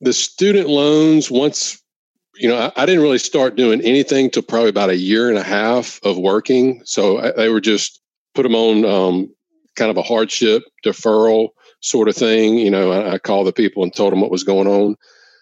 The 0.01 0.11
student 0.11 0.67
loans, 0.67 1.31
once 1.31 1.81
you 2.35 2.49
know, 2.49 2.57
I, 2.57 2.83
I 2.83 2.85
didn't 2.85 3.01
really 3.01 3.19
start 3.19 3.55
doing 3.55 3.79
anything 3.81 4.29
till 4.29 4.43
probably 4.43 4.69
about 4.69 4.89
a 4.89 4.97
year 4.97 5.29
and 5.29 5.37
a 5.37 5.43
half 5.43 6.01
of 6.03 6.17
working. 6.17 6.81
So 6.83 7.19
I, 7.19 7.31
they 7.31 7.49
were 7.49 7.61
just 7.61 8.01
put 8.35 8.43
them 8.43 8.55
on 8.55 8.83
um, 8.83 9.33
kind 9.77 9.89
of 9.89 9.95
a 9.95 10.03
hardship 10.03 10.63
deferral 10.85 11.49
sort 11.79 12.09
of 12.09 12.17
thing. 12.17 12.57
You 12.57 12.69
know, 12.69 12.91
I, 12.91 13.13
I 13.13 13.17
called 13.17 13.47
the 13.47 13.53
people 13.53 13.81
and 13.81 13.95
told 13.95 14.11
them 14.11 14.19
what 14.19 14.31
was 14.31 14.43
going 14.43 14.67
on. 14.67 14.97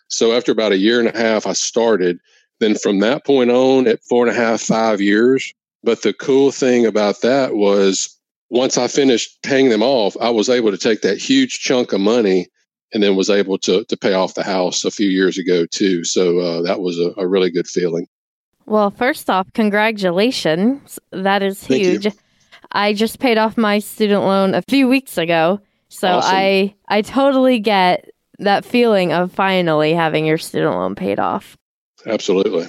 So 0.09 0.33
after 0.33 0.51
about 0.51 0.73
a 0.73 0.77
year 0.77 0.99
and 0.99 1.09
a 1.09 1.17
half, 1.17 1.47
I 1.47 1.53
started. 1.53 2.19
Then 2.59 2.75
from 2.75 2.99
that 2.99 3.25
point 3.25 3.51
on, 3.51 3.87
at 3.87 4.03
four 4.09 4.27
and 4.27 4.35
a 4.35 4.39
half, 4.39 4.61
five 4.61 4.99
years, 5.01 5.53
but 5.83 6.01
the 6.01 6.13
cool 6.13 6.51
thing 6.51 6.85
about 6.85 7.21
that 7.21 7.55
was 7.55 8.17
once 8.49 8.77
I 8.77 8.87
finished 8.87 9.41
paying 9.43 9.69
them 9.69 9.83
off, 9.83 10.15
I 10.19 10.29
was 10.29 10.49
able 10.49 10.71
to 10.71 10.77
take 10.77 11.01
that 11.01 11.17
huge 11.17 11.59
chunk 11.59 11.93
of 11.93 12.01
money 12.01 12.47
and 12.93 13.03
then 13.03 13.15
was 13.15 13.29
able 13.29 13.57
to 13.59 13.83
to 13.85 13.97
pay 13.97 14.13
off 14.13 14.33
the 14.33 14.43
house 14.43 14.85
a 14.85 14.91
few 14.91 15.09
years 15.09 15.37
ago 15.37 15.65
too. 15.65 16.03
So 16.03 16.39
uh, 16.39 16.61
that 16.61 16.79
was 16.79 16.97
a, 16.99 17.13
a, 17.17 17.27
really 17.27 17.51
good 17.51 17.67
feeling. 17.67 18.07
Well, 18.65 18.91
first 18.91 19.29
off, 19.29 19.51
congratulations. 19.53 20.99
That 21.11 21.43
is 21.43 21.63
huge. 21.63 22.07
I 22.71 22.93
just 22.93 23.19
paid 23.19 23.37
off 23.37 23.57
my 23.57 23.79
student 23.79 24.23
loan 24.23 24.53
a 24.53 24.61
few 24.61 24.87
weeks 24.87 25.17
ago. 25.17 25.61
So 25.89 26.07
Awesome. 26.07 26.35
I 26.35 26.75
I 26.87 27.01
totally 27.01 27.59
get 27.59 28.09
that 28.39 28.65
feeling 28.65 29.13
of 29.13 29.31
finally 29.31 29.93
having 29.93 30.25
your 30.25 30.37
student 30.37 30.75
loan 30.75 30.95
paid 30.95 31.19
off. 31.19 31.57
Absolutely. 32.05 32.67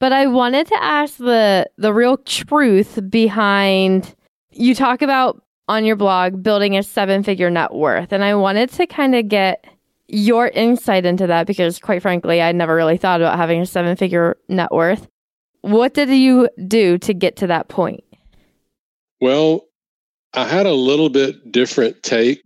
But 0.00 0.14
I 0.14 0.26
wanted 0.26 0.66
to 0.68 0.82
ask 0.82 1.18
the 1.18 1.68
the 1.76 1.92
real 1.92 2.16
truth 2.16 2.98
behind 3.08 4.14
you 4.50 4.74
talk 4.74 5.02
about 5.02 5.42
on 5.68 5.84
your 5.84 5.94
blog 5.94 6.42
building 6.42 6.76
a 6.76 6.82
seven 6.82 7.22
figure 7.22 7.50
net 7.50 7.72
worth 7.72 8.10
and 8.12 8.24
I 8.24 8.34
wanted 8.34 8.70
to 8.72 8.86
kind 8.86 9.14
of 9.14 9.28
get 9.28 9.64
your 10.08 10.48
insight 10.48 11.06
into 11.06 11.28
that 11.28 11.46
because 11.46 11.78
quite 11.78 12.02
frankly 12.02 12.42
I 12.42 12.50
never 12.50 12.74
really 12.74 12.96
thought 12.96 13.20
about 13.20 13.38
having 13.38 13.60
a 13.60 13.66
seven 13.66 13.94
figure 13.94 14.36
net 14.48 14.72
worth. 14.72 15.06
What 15.60 15.94
did 15.94 16.08
you 16.08 16.48
do 16.66 16.98
to 16.98 17.14
get 17.14 17.36
to 17.36 17.46
that 17.48 17.68
point? 17.68 18.02
Well, 19.20 19.66
I 20.32 20.48
had 20.48 20.64
a 20.66 20.72
little 20.72 21.10
bit 21.10 21.52
different 21.52 22.02
take 22.02 22.42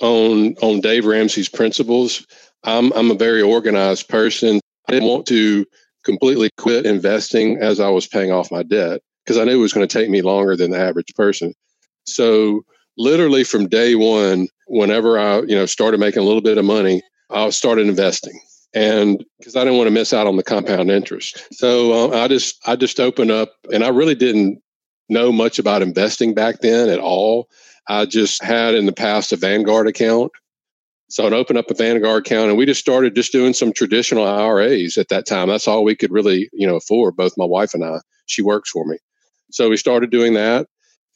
on 0.00 0.54
on 0.56 0.80
Dave 0.80 1.06
Ramsey's 1.06 1.48
principles. 1.48 2.26
I'm 2.64 2.92
I'm 2.92 3.10
a 3.10 3.14
very 3.14 3.40
organized 3.40 4.08
person. 4.08 4.60
I 4.88 4.92
didn't 4.92 5.08
want 5.08 5.26
to 5.28 5.64
completely 6.08 6.50
quit 6.56 6.86
investing 6.86 7.58
as 7.58 7.80
I 7.80 7.90
was 7.90 8.06
paying 8.06 8.32
off 8.32 8.50
my 8.50 8.62
debt 8.62 9.02
because 9.24 9.36
I 9.36 9.44
knew 9.44 9.58
it 9.58 9.62
was 9.62 9.74
going 9.74 9.86
to 9.86 9.98
take 9.98 10.08
me 10.08 10.22
longer 10.22 10.56
than 10.56 10.70
the 10.70 10.78
average 10.78 11.14
person. 11.14 11.52
So 12.04 12.64
literally 12.96 13.44
from 13.44 13.68
day 13.68 13.94
one, 13.94 14.48
whenever 14.66 15.18
I 15.18 15.40
you 15.40 15.54
know 15.54 15.66
started 15.66 16.00
making 16.00 16.22
a 16.22 16.26
little 16.26 16.40
bit 16.40 16.56
of 16.58 16.64
money, 16.64 17.02
I 17.30 17.50
started 17.50 17.86
investing 17.86 18.40
and 18.74 19.24
because 19.38 19.56
I 19.56 19.60
didn't 19.60 19.76
want 19.76 19.88
to 19.88 19.92
miss 19.92 20.12
out 20.12 20.26
on 20.26 20.36
the 20.36 20.42
compound 20.42 20.90
interest. 20.90 21.46
So 21.52 21.92
uh, 22.12 22.24
I 22.24 22.28
just 22.28 22.58
I 22.66 22.76
just 22.76 23.00
opened 23.00 23.30
up, 23.30 23.52
and 23.72 23.84
I 23.84 23.88
really 23.88 24.14
didn't 24.14 24.62
know 25.08 25.32
much 25.32 25.58
about 25.58 25.82
investing 25.82 26.34
back 26.34 26.60
then 26.60 26.88
at 26.88 26.98
all. 26.98 27.48
I 27.88 28.04
just 28.04 28.42
had 28.42 28.74
in 28.74 28.86
the 28.86 28.92
past 28.92 29.32
a 29.32 29.36
Vanguard 29.36 29.88
account. 29.88 30.32
So 31.10 31.26
I'd 31.26 31.32
open 31.32 31.56
up 31.56 31.70
a 31.70 31.74
Vanguard 31.74 32.26
account 32.26 32.50
and 32.50 32.58
we 32.58 32.66
just 32.66 32.80
started 32.80 33.14
just 33.14 33.32
doing 33.32 33.54
some 33.54 33.72
traditional 33.72 34.26
IRAs 34.26 34.98
at 34.98 35.08
that 35.08 35.26
time. 35.26 35.48
That's 35.48 35.66
all 35.66 35.82
we 35.82 35.96
could 35.96 36.12
really, 36.12 36.50
you 36.52 36.66
know, 36.66 36.76
afford, 36.76 37.16
both 37.16 37.32
my 37.38 37.46
wife 37.46 37.72
and 37.72 37.82
I. 37.84 38.00
She 38.26 38.42
works 38.42 38.70
for 38.70 38.84
me. 38.84 38.98
So 39.50 39.70
we 39.70 39.78
started 39.78 40.10
doing 40.10 40.34
that. 40.34 40.66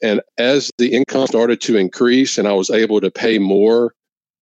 And 0.03 0.23
as 0.39 0.71
the 0.79 0.93
income 0.93 1.27
started 1.27 1.61
to 1.63 1.77
increase 1.77 2.39
and 2.39 2.49
I 2.49 2.53
was 2.53 2.71
able 2.71 3.01
to 3.03 3.11
pay 3.11 3.39
more 3.39 3.95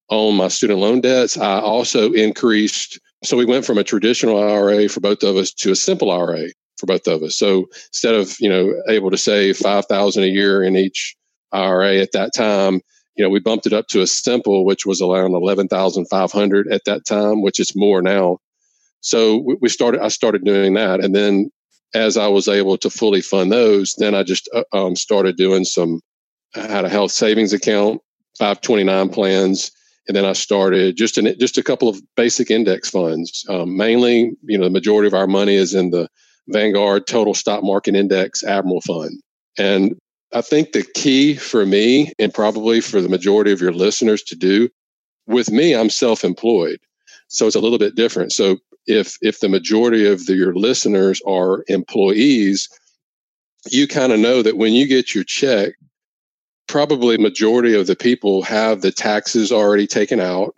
on 0.09 0.37
my 0.37 0.49
student 0.49 0.79
loan 0.79 1.01
debts, 1.01 1.37
I 1.37 1.61
also 1.61 2.13
increased. 2.13 3.01
So 3.25 3.37
we 3.37 3.45
went 3.45 3.67
from 3.67 3.77
a 3.77 3.85
traditional 3.85 4.41
IRA 4.41 4.89
for 4.89 5.01
both 5.01 5.23
of 5.25 5.37
us 5.37 5.53
to 5.55 5.73
a 5.73 5.77
simple 5.77 6.13
IRA 6.13 6.49
for 6.79 6.87
both 6.87 7.07
of 7.09 7.23
us. 7.23 7.37
So 7.37 7.67
instead 7.93 8.15
of, 8.15 8.37
you 8.41 8.49
know, 8.49 8.73
able 8.89 9.11
to 9.11 9.19
save 9.19 9.57
5000 9.59 10.23
a 10.23 10.27
year 10.27 10.63
in 10.63 10.77
each 10.77 11.17
IRA 11.53 11.97
at 11.97 12.13
that 12.13 12.33
time, 12.35 12.81
you 13.21 13.27
know, 13.27 13.29
we 13.29 13.39
bumped 13.39 13.67
it 13.67 13.75
up 13.75 13.87
to 13.89 14.01
a 14.01 14.07
simple, 14.07 14.65
which 14.65 14.87
was 14.87 15.03
around 15.03 15.35
11,500 15.35 16.73
at 16.73 16.87
that 16.87 17.05
time, 17.05 17.43
which 17.43 17.61
is 17.61 17.77
more 17.77 18.01
now. 18.01 18.39
So 19.03 19.59
we 19.61 19.69
started, 19.69 20.01
I 20.01 20.09
started 20.09 20.43
doing 20.43 20.73
that. 20.73 21.05
And 21.05 21.15
then 21.15 21.51
as 21.95 22.17
I 22.17 22.29
was 22.29 22.49
able 22.49 22.79
to 22.79 22.89
fully 22.89 23.21
fund 23.21 23.53
those, 23.53 23.95
then 23.99 24.15
I 24.15 24.23
just 24.23 24.49
uh, 24.55 24.65
um, 24.73 24.97
started 24.97 25.37
doing 25.37 25.67
some, 25.67 26.01
I 26.57 26.61
had 26.61 26.87
a 26.87 26.89
health 26.89 27.13
savings 27.13 27.53
account, 27.53 28.01
529 28.39 29.11
plans. 29.11 29.71
And 30.09 30.17
then 30.17 30.25
I 30.25 30.33
started 30.33 30.97
just 30.97 31.19
in 31.19 31.39
just 31.39 31.59
a 31.59 31.63
couple 31.63 31.91
of 31.91 32.01
basic 32.17 32.51
index 32.51 32.89
funds. 32.89 33.45
Um, 33.51 33.77
mainly, 33.77 34.33
you 34.45 34.57
know, 34.57 34.65
the 34.65 34.71
majority 34.71 35.09
of 35.09 35.15
our 35.15 35.27
money 35.27 35.57
is 35.57 35.75
in 35.75 35.91
the 35.91 36.09
Vanguard 36.49 37.07
Total 37.07 37.35
Stock 37.35 37.63
Market 37.63 37.97
Index 37.97 38.43
Admiral 38.45 38.81
Fund. 38.81 39.21
And 39.59 39.99
I 40.33 40.43
think 40.43 40.73
the 40.73 40.85
key 40.95 41.35
for 41.35 41.67
me, 41.67 42.13
and 42.19 42.33
probably 42.33 42.81
for 42.81 43.01
the 43.01 43.09
majority 43.09 43.53
of 43.53 43.61
your 43.61 43.73
listeners 43.73 44.23
to 44.25 44.37
do, 44.37 44.69
with 45.27 45.51
me, 45.51 45.75
I'm 45.75 45.91
self 45.91 46.25
employed. 46.25 46.81
So 47.29 47.47
it's 47.47 47.57
a 47.57 47.61
little 47.61 47.79
bit 47.79 47.95
different. 47.95 48.33
So 48.33 48.59
if 48.87 49.17
if 49.23 49.41
the 49.41 49.49
majority 49.49 50.07
of 50.07 50.27
the, 50.27 50.35
your 50.35 50.55
listeners 50.55 51.21
are 51.27 51.65
employees, 51.69 52.69
you 53.71 53.87
kind 53.87 54.13
of 54.13 54.21
know 54.21 54.43
that 54.43 54.57
when 54.57 54.73
you 54.73 54.87
get 54.87 55.15
your 55.15 55.25
check, 55.25 55.75
probably 56.67 57.19
majority 57.19 57.75
of 57.75 57.87
the 57.87 57.97
people 57.97 58.43
have 58.43 58.81
the 58.81 58.93
taxes 58.93 59.51
already 59.53 59.87
taken 59.87 60.21
out 60.21 60.55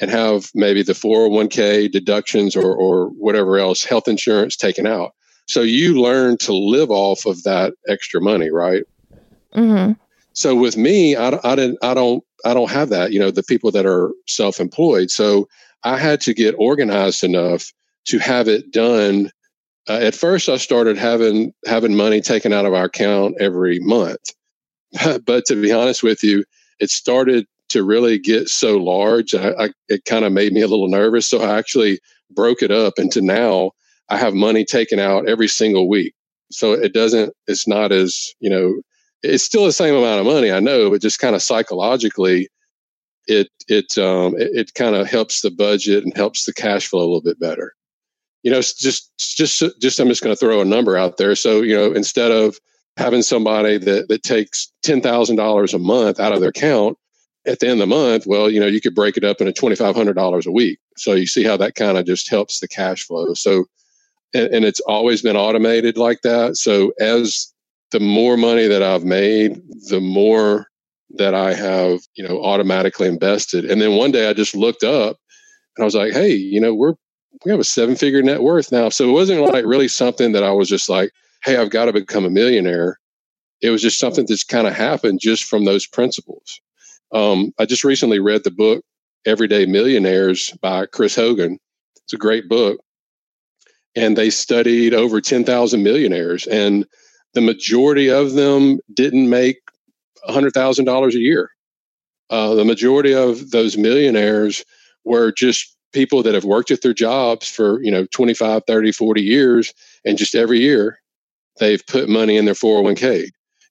and 0.00 0.10
have 0.10 0.50
maybe 0.54 0.82
the 0.82 0.92
401k 0.92 1.90
deductions 1.90 2.56
or, 2.56 2.74
or 2.74 3.08
whatever 3.10 3.58
else 3.58 3.84
health 3.84 4.08
insurance 4.08 4.56
taken 4.56 4.86
out. 4.86 5.12
So 5.46 5.62
you 5.62 6.00
learn 6.00 6.38
to 6.38 6.52
live 6.52 6.90
off 6.90 7.26
of 7.26 7.42
that 7.44 7.74
extra 7.88 8.20
money, 8.20 8.50
right? 8.50 8.82
Mm-hmm. 9.54 9.92
So 10.34 10.56
with 10.56 10.76
me, 10.76 11.14
I, 11.16 11.38
I 11.44 11.56
didn't, 11.56 11.78
I 11.82 11.94
don't, 11.94 12.24
I 12.44 12.54
don't 12.54 12.70
have 12.70 12.88
that. 12.88 13.12
You 13.12 13.20
know, 13.20 13.30
the 13.30 13.42
people 13.42 13.70
that 13.72 13.86
are 13.86 14.12
self-employed. 14.26 15.10
So 15.10 15.48
I 15.84 15.98
had 15.98 16.20
to 16.22 16.34
get 16.34 16.54
organized 16.58 17.24
enough 17.24 17.72
to 18.06 18.18
have 18.18 18.48
it 18.48 18.70
done. 18.72 19.30
Uh, 19.88 19.98
at 20.00 20.14
first, 20.14 20.48
I 20.48 20.56
started 20.56 20.96
having 20.96 21.52
having 21.66 21.96
money 21.96 22.20
taken 22.20 22.52
out 22.52 22.66
of 22.66 22.72
our 22.72 22.84
account 22.84 23.36
every 23.40 23.80
month, 23.80 24.20
but, 25.26 25.44
to 25.46 25.60
be 25.60 25.72
honest 25.72 26.02
with 26.02 26.22
you, 26.22 26.44
it 26.78 26.90
started 26.90 27.46
to 27.70 27.82
really 27.82 28.18
get 28.18 28.48
so 28.48 28.76
large. 28.76 29.34
I, 29.34 29.50
I, 29.58 29.70
it 29.88 30.04
kind 30.04 30.24
of 30.24 30.32
made 30.32 30.52
me 30.52 30.60
a 30.60 30.68
little 30.68 30.88
nervous. 30.88 31.28
So 31.28 31.42
I 31.42 31.58
actually 31.58 32.00
broke 32.30 32.62
it 32.62 32.70
up 32.70 32.94
into 32.98 33.20
now 33.20 33.72
I 34.08 34.18
have 34.18 34.34
money 34.34 34.64
taken 34.64 34.98
out 34.98 35.28
every 35.28 35.48
single 35.48 35.88
week. 35.88 36.14
So 36.50 36.72
it 36.74 36.92
doesn't. 36.92 37.32
It's 37.46 37.66
not 37.66 37.92
as 37.92 38.34
you 38.40 38.50
know 38.50 38.82
it's 39.22 39.44
still 39.44 39.64
the 39.64 39.72
same 39.72 39.94
amount 39.94 40.20
of 40.20 40.26
money, 40.26 40.50
I 40.50 40.60
know, 40.60 40.90
but 40.90 41.00
just 41.00 41.18
kind 41.18 41.34
of 41.34 41.42
psychologically, 41.42 42.48
it 43.26 43.48
it 43.68 43.96
um, 43.98 44.34
it, 44.36 44.50
it 44.52 44.74
kind 44.74 44.96
of 44.96 45.06
helps 45.06 45.40
the 45.40 45.50
budget 45.50 46.04
and 46.04 46.14
helps 46.16 46.44
the 46.44 46.52
cash 46.52 46.88
flow 46.88 47.00
a 47.00 47.06
little 47.06 47.22
bit 47.22 47.38
better. 47.38 47.74
You 48.42 48.50
know, 48.50 48.60
just 48.60 48.80
just 49.18 49.64
just 49.80 50.00
I'm 50.00 50.08
just 50.08 50.22
going 50.22 50.34
to 50.34 50.38
throw 50.38 50.60
a 50.60 50.64
number 50.64 50.96
out 50.96 51.16
there. 51.16 51.34
So 51.36 51.62
you 51.62 51.74
know, 51.74 51.92
instead 51.92 52.32
of 52.32 52.58
having 52.96 53.22
somebody 53.22 53.78
that 53.78 54.08
that 54.08 54.22
takes 54.22 54.72
ten 54.82 55.00
thousand 55.00 55.36
dollars 55.36 55.72
a 55.74 55.78
month 55.78 56.18
out 56.18 56.32
of 56.32 56.40
their 56.40 56.50
account 56.50 56.98
at 57.46 57.60
the 57.60 57.66
end 57.68 57.80
of 57.80 57.88
the 57.88 57.94
month, 57.94 58.26
well, 58.26 58.50
you 58.50 58.60
know, 58.60 58.66
you 58.66 58.80
could 58.80 58.94
break 58.94 59.16
it 59.16 59.24
up 59.24 59.40
into 59.40 59.52
twenty 59.52 59.76
five 59.76 59.94
hundred 59.94 60.14
dollars 60.14 60.46
a 60.46 60.52
week. 60.52 60.80
So 60.96 61.12
you 61.12 61.26
see 61.26 61.44
how 61.44 61.56
that 61.58 61.76
kind 61.76 61.96
of 61.96 62.06
just 62.06 62.28
helps 62.28 62.58
the 62.58 62.68
cash 62.68 63.06
flow. 63.06 63.34
So 63.34 63.66
and, 64.34 64.52
and 64.52 64.64
it's 64.64 64.80
always 64.80 65.22
been 65.22 65.36
automated 65.36 65.96
like 65.96 66.22
that. 66.22 66.56
So 66.56 66.92
as 66.98 67.51
the 67.92 68.00
more 68.00 68.36
money 68.36 68.66
that 68.66 68.82
I've 68.82 69.04
made, 69.04 69.60
the 69.88 70.00
more 70.00 70.66
that 71.16 71.34
I 71.34 71.52
have, 71.54 72.00
you 72.14 72.26
know, 72.26 72.42
automatically 72.42 73.06
invested. 73.06 73.66
And 73.66 73.80
then 73.80 73.96
one 73.96 74.10
day 74.10 74.28
I 74.28 74.32
just 74.32 74.56
looked 74.56 74.82
up 74.82 75.18
and 75.76 75.82
I 75.82 75.84
was 75.84 75.94
like, 75.94 76.12
hey, 76.12 76.32
you 76.32 76.60
know, 76.60 76.74
we're 76.74 76.94
we 77.44 77.50
have 77.50 77.60
a 77.60 77.64
seven 77.64 77.96
figure 77.96 78.22
net 78.22 78.42
worth 78.42 78.70
now. 78.72 78.88
So 78.88 79.08
it 79.08 79.12
wasn't 79.12 79.40
like 79.40 79.64
really 79.64 79.88
something 79.88 80.32
that 80.32 80.44
I 80.44 80.52
was 80.52 80.68
just 80.68 80.88
like, 80.88 81.10
hey, 81.44 81.56
I've 81.56 81.70
got 81.70 81.86
to 81.86 81.92
become 81.92 82.24
a 82.24 82.30
millionaire. 82.30 82.98
It 83.62 83.70
was 83.70 83.82
just 83.82 83.98
something 83.98 84.26
that's 84.28 84.44
kind 84.44 84.66
of 84.66 84.74
happened 84.74 85.20
just 85.20 85.44
from 85.44 85.64
those 85.64 85.86
principles. 85.86 86.60
Um, 87.12 87.52
I 87.58 87.64
just 87.64 87.84
recently 87.84 88.18
read 88.20 88.44
the 88.44 88.50
book 88.50 88.84
Everyday 89.26 89.66
Millionaires 89.66 90.50
by 90.60 90.86
Chris 90.86 91.16
Hogan. 91.16 91.58
It's 92.04 92.12
a 92.12 92.18
great 92.18 92.48
book. 92.48 92.80
And 93.94 94.16
they 94.16 94.30
studied 94.30 94.94
over 94.94 95.20
10,000 95.20 95.82
millionaires. 95.82 96.46
And 96.46 96.86
the 97.34 97.40
majority 97.40 98.10
of 98.10 98.32
them 98.32 98.78
didn't 98.94 99.28
make 99.28 99.58
$100,000 100.28 101.14
a 101.14 101.18
year. 101.18 101.50
Uh, 102.30 102.54
the 102.54 102.64
majority 102.64 103.14
of 103.14 103.50
those 103.50 103.76
millionaires 103.76 104.64
were 105.04 105.32
just 105.32 105.76
people 105.92 106.22
that 106.22 106.34
have 106.34 106.44
worked 106.44 106.70
at 106.70 106.82
their 106.82 106.94
jobs 106.94 107.48
for, 107.48 107.82
you 107.82 107.90
know, 107.90 108.06
25, 108.12 108.62
30, 108.66 108.92
40 108.92 109.22
years. 109.22 109.74
And 110.04 110.16
just 110.16 110.34
every 110.34 110.58
year 110.60 110.98
they've 111.60 111.86
put 111.86 112.08
money 112.08 112.36
in 112.36 112.46
their 112.46 112.54
401k, 112.54 113.24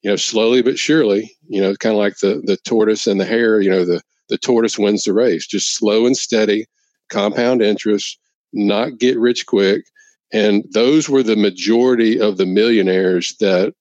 you 0.03 0.09
know, 0.09 0.15
slowly 0.15 0.61
but 0.61 0.77
surely, 0.77 1.35
you 1.47 1.61
know, 1.61 1.75
kind 1.75 1.93
of 1.93 1.99
like 1.99 2.19
the, 2.19 2.41
the 2.45 2.57
tortoise 2.57 3.07
and 3.07 3.19
the 3.19 3.25
hare, 3.25 3.59
you 3.61 3.69
know, 3.69 3.85
the, 3.85 4.01
the 4.29 4.37
tortoise 4.37 4.77
wins 4.77 5.03
the 5.03 5.13
race, 5.13 5.47
just 5.47 5.75
slow 5.75 6.05
and 6.05 6.15
steady, 6.15 6.65
compound 7.09 7.61
interest, 7.61 8.19
not 8.53 8.97
get 8.99 9.17
rich 9.17 9.45
quick, 9.45 9.85
and 10.33 10.63
those 10.71 11.09
were 11.09 11.23
the 11.23 11.35
majority 11.35 12.19
of 12.19 12.37
the 12.37 12.45
millionaires 12.45 13.35
that 13.39 13.73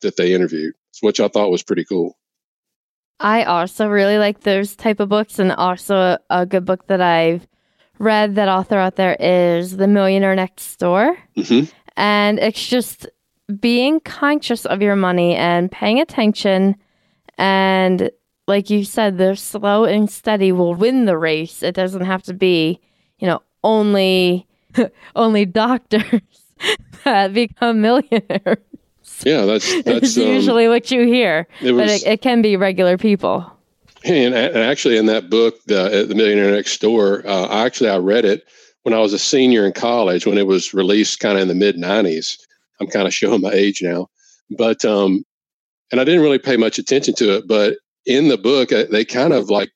that 0.00 0.16
they 0.16 0.32
interviewed. 0.34 0.74
Which 1.00 1.20
i 1.20 1.28
thought 1.28 1.50
was 1.50 1.62
pretty 1.62 1.84
cool. 1.84 2.18
I 3.20 3.44
also 3.44 3.88
really 3.88 4.18
like 4.18 4.40
those 4.40 4.76
type 4.76 5.00
of 5.00 5.08
books 5.08 5.38
and 5.38 5.52
also 5.52 6.18
a 6.30 6.46
good 6.46 6.64
book 6.64 6.86
that 6.86 7.00
i've 7.00 7.46
read 7.98 8.36
that 8.36 8.48
i'll 8.48 8.62
throw 8.62 8.80
out 8.80 8.96
there 8.96 9.16
is 9.18 9.76
the 9.76 9.88
millionaire 9.88 10.34
next 10.34 10.76
door. 10.76 11.16
Mm-hmm. 11.36 11.70
and 11.96 12.38
it's 12.38 12.66
just 12.66 13.06
being 13.60 14.00
conscious 14.00 14.66
of 14.66 14.82
your 14.82 14.96
money 14.96 15.34
and 15.34 15.70
paying 15.70 16.00
attention. 16.00 16.76
And 17.38 18.10
like 18.46 18.70
you 18.70 18.84
said 18.84 19.18
the 19.18 19.36
slow 19.36 19.84
and 19.84 20.10
steady 20.10 20.52
will 20.52 20.74
win 20.74 21.04
the 21.04 21.16
race. 21.16 21.62
It 21.62 21.74
doesn't 21.74 22.04
have 22.04 22.24
to 22.24 22.34
be 22.34 22.80
you 23.18 23.26
know 23.28 23.42
only 23.62 24.47
only 25.16 25.44
doctors 25.44 26.20
that 27.04 27.32
become 27.32 27.80
millionaires. 27.80 28.58
Yeah, 29.24 29.44
that's 29.44 29.82
that's 29.84 30.16
um, 30.16 30.24
usually 30.24 30.68
what 30.68 30.90
you 30.90 31.06
hear, 31.06 31.46
it 31.60 31.72
was, 31.72 31.82
but 31.82 31.88
it, 31.90 32.06
it, 32.06 32.22
can 32.22 32.42
be 32.42 32.56
regular 32.56 32.96
people. 32.96 33.50
And, 34.04 34.34
and 34.34 34.56
actually, 34.56 34.96
in 34.96 35.06
that 35.06 35.28
book, 35.28 35.56
the, 35.66 36.06
the 36.08 36.14
Millionaire 36.14 36.52
Next 36.52 36.80
Door, 36.80 37.26
uh, 37.26 37.48
actually 37.64 37.90
I 37.90 37.98
read 37.98 38.24
it 38.24 38.44
when 38.82 38.94
I 38.94 39.00
was 39.00 39.12
a 39.12 39.18
senior 39.18 39.66
in 39.66 39.72
college 39.72 40.24
when 40.24 40.38
it 40.38 40.46
was 40.46 40.72
released, 40.72 41.20
kind 41.20 41.36
of 41.36 41.42
in 41.42 41.48
the 41.48 41.54
mid 41.54 41.76
'90s. 41.76 42.36
I'm 42.80 42.86
kind 42.86 43.08
of 43.08 43.14
showing 43.14 43.40
my 43.40 43.50
age 43.50 43.80
now, 43.82 44.08
but 44.56 44.84
um, 44.84 45.24
and 45.90 46.00
I 46.00 46.04
didn't 46.04 46.22
really 46.22 46.38
pay 46.38 46.56
much 46.56 46.78
attention 46.78 47.14
to 47.14 47.36
it. 47.36 47.48
But 47.48 47.78
in 48.06 48.28
the 48.28 48.38
book, 48.38 48.72
uh, 48.72 48.84
they 48.90 49.04
kind 49.04 49.32
of 49.32 49.50
like 49.50 49.70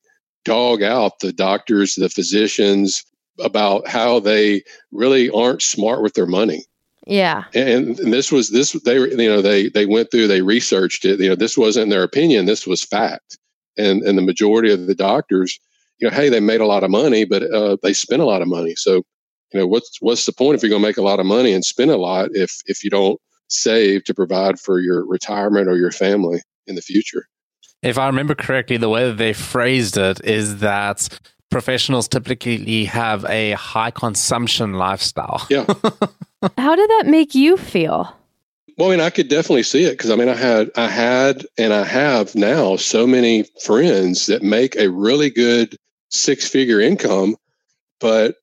dog 0.45 0.83
out 0.83 1.21
the 1.21 1.33
doctors, 1.33 1.95
the 1.95 2.09
physicians 2.09 3.05
about 3.41 3.89
how 3.89 4.21
they 4.21 4.63
really 4.91 5.31
aren't 5.31 5.63
smart 5.63 6.03
with 6.03 6.15
their 6.15 6.27
money. 6.27 6.65
Yeah. 7.07 7.45
And, 7.55 7.99
and 7.99 8.13
this 8.13 8.31
was 8.31 8.51
this 8.51 8.73
they 8.85 8.97
you 8.97 9.29
know 9.29 9.43
they 9.43 9.69
they 9.69 9.87
went 9.87 10.11
through 10.11 10.29
they 10.29 10.43
researched 10.43 11.05
it. 11.05 11.19
You 11.21 11.31
know 11.31 11.35
this 11.35 11.59
wasn't 11.59 11.91
their 11.91 12.03
opinion. 12.03 12.47
This 12.47 12.67
was 12.67 12.85
fact. 12.85 13.39
And 13.77 14.03
and 14.03 14.17
the 14.17 14.23
majority 14.23 14.73
of 14.73 14.87
the 14.87 14.95
doctors, 14.95 15.59
you 15.99 16.09
know, 16.09 16.15
hey, 16.15 16.29
they 16.29 16.41
made 16.41 16.61
a 16.61 16.67
lot 16.67 16.85
of 16.85 16.91
money, 16.91 17.25
but 17.25 17.43
uh, 17.43 17.77
they 17.83 17.93
spent 17.93 18.23
a 18.23 18.27
lot 18.27 18.43
of 18.43 18.49
money. 18.49 18.75
So 18.77 19.03
you 19.53 19.61
know 19.61 19.67
what's 19.67 20.01
what's 20.01 20.27
the 20.27 20.33
point 20.33 20.55
if 20.55 20.63
you're 20.63 20.71
going 20.71 20.83
to 20.83 20.89
make 20.89 20.99
a 20.99 21.03
lot 21.03 21.21
of 21.21 21.27
money 21.27 21.53
and 21.53 21.65
spend 21.65 21.91
a 21.91 21.97
lot 21.97 22.31
if 22.33 22.61
if 22.67 22.85
you 22.85 22.91
don't 22.91 23.21
save 23.49 24.05
to 24.05 24.15
provide 24.15 24.59
for 24.59 24.79
your 24.79 25.07
retirement 25.07 25.69
or 25.69 25.77
your 25.77 25.91
family 25.91 26.41
in 26.67 26.75
the 26.75 26.83
future? 26.83 27.27
If 27.83 27.99
I 27.99 28.07
remember 28.07 28.37
correctly, 28.37 28.77
the 28.77 28.89
way 28.89 29.09
that 29.09 29.17
they 29.17 29.33
phrased 29.33 29.97
it 29.97 30.25
is 30.25 30.59
that 30.59 31.09
professionals 31.53 32.09
typically 32.09 32.87
have 32.87 33.25
a 33.27 33.53
high 33.53 33.91
consumption 33.93 34.75
lifestyle. 34.75 35.47
Yeah. 35.49 35.67
How 36.59 36.75
did 36.75 36.91
that 36.91 37.05
make 37.07 37.35
you 37.35 37.57
feel? 37.57 38.17
Well, 38.79 38.89
I 38.89 38.91
mean, 38.93 39.01
I 39.01 39.11
could 39.11 39.29
definitely 39.29 39.63
see 39.63 39.85
it 39.85 39.93
because 39.93 40.11
I 40.11 40.17
mean, 40.17 40.29
I 40.29 40.35
had, 40.35 40.71
I 40.77 40.89
had, 40.89 41.47
and 41.59 41.73
I 41.73 41.85
have 41.85 42.35
now 42.35 42.77
so 42.77 43.07
many 43.07 43.45
friends 43.63 44.27
that 44.27 44.43
make 44.43 44.75
a 44.77 44.91
really 44.91 45.31
good 45.31 45.77
six 46.09 46.49
figure 46.49 46.81
income, 46.81 47.37
but 48.01 48.37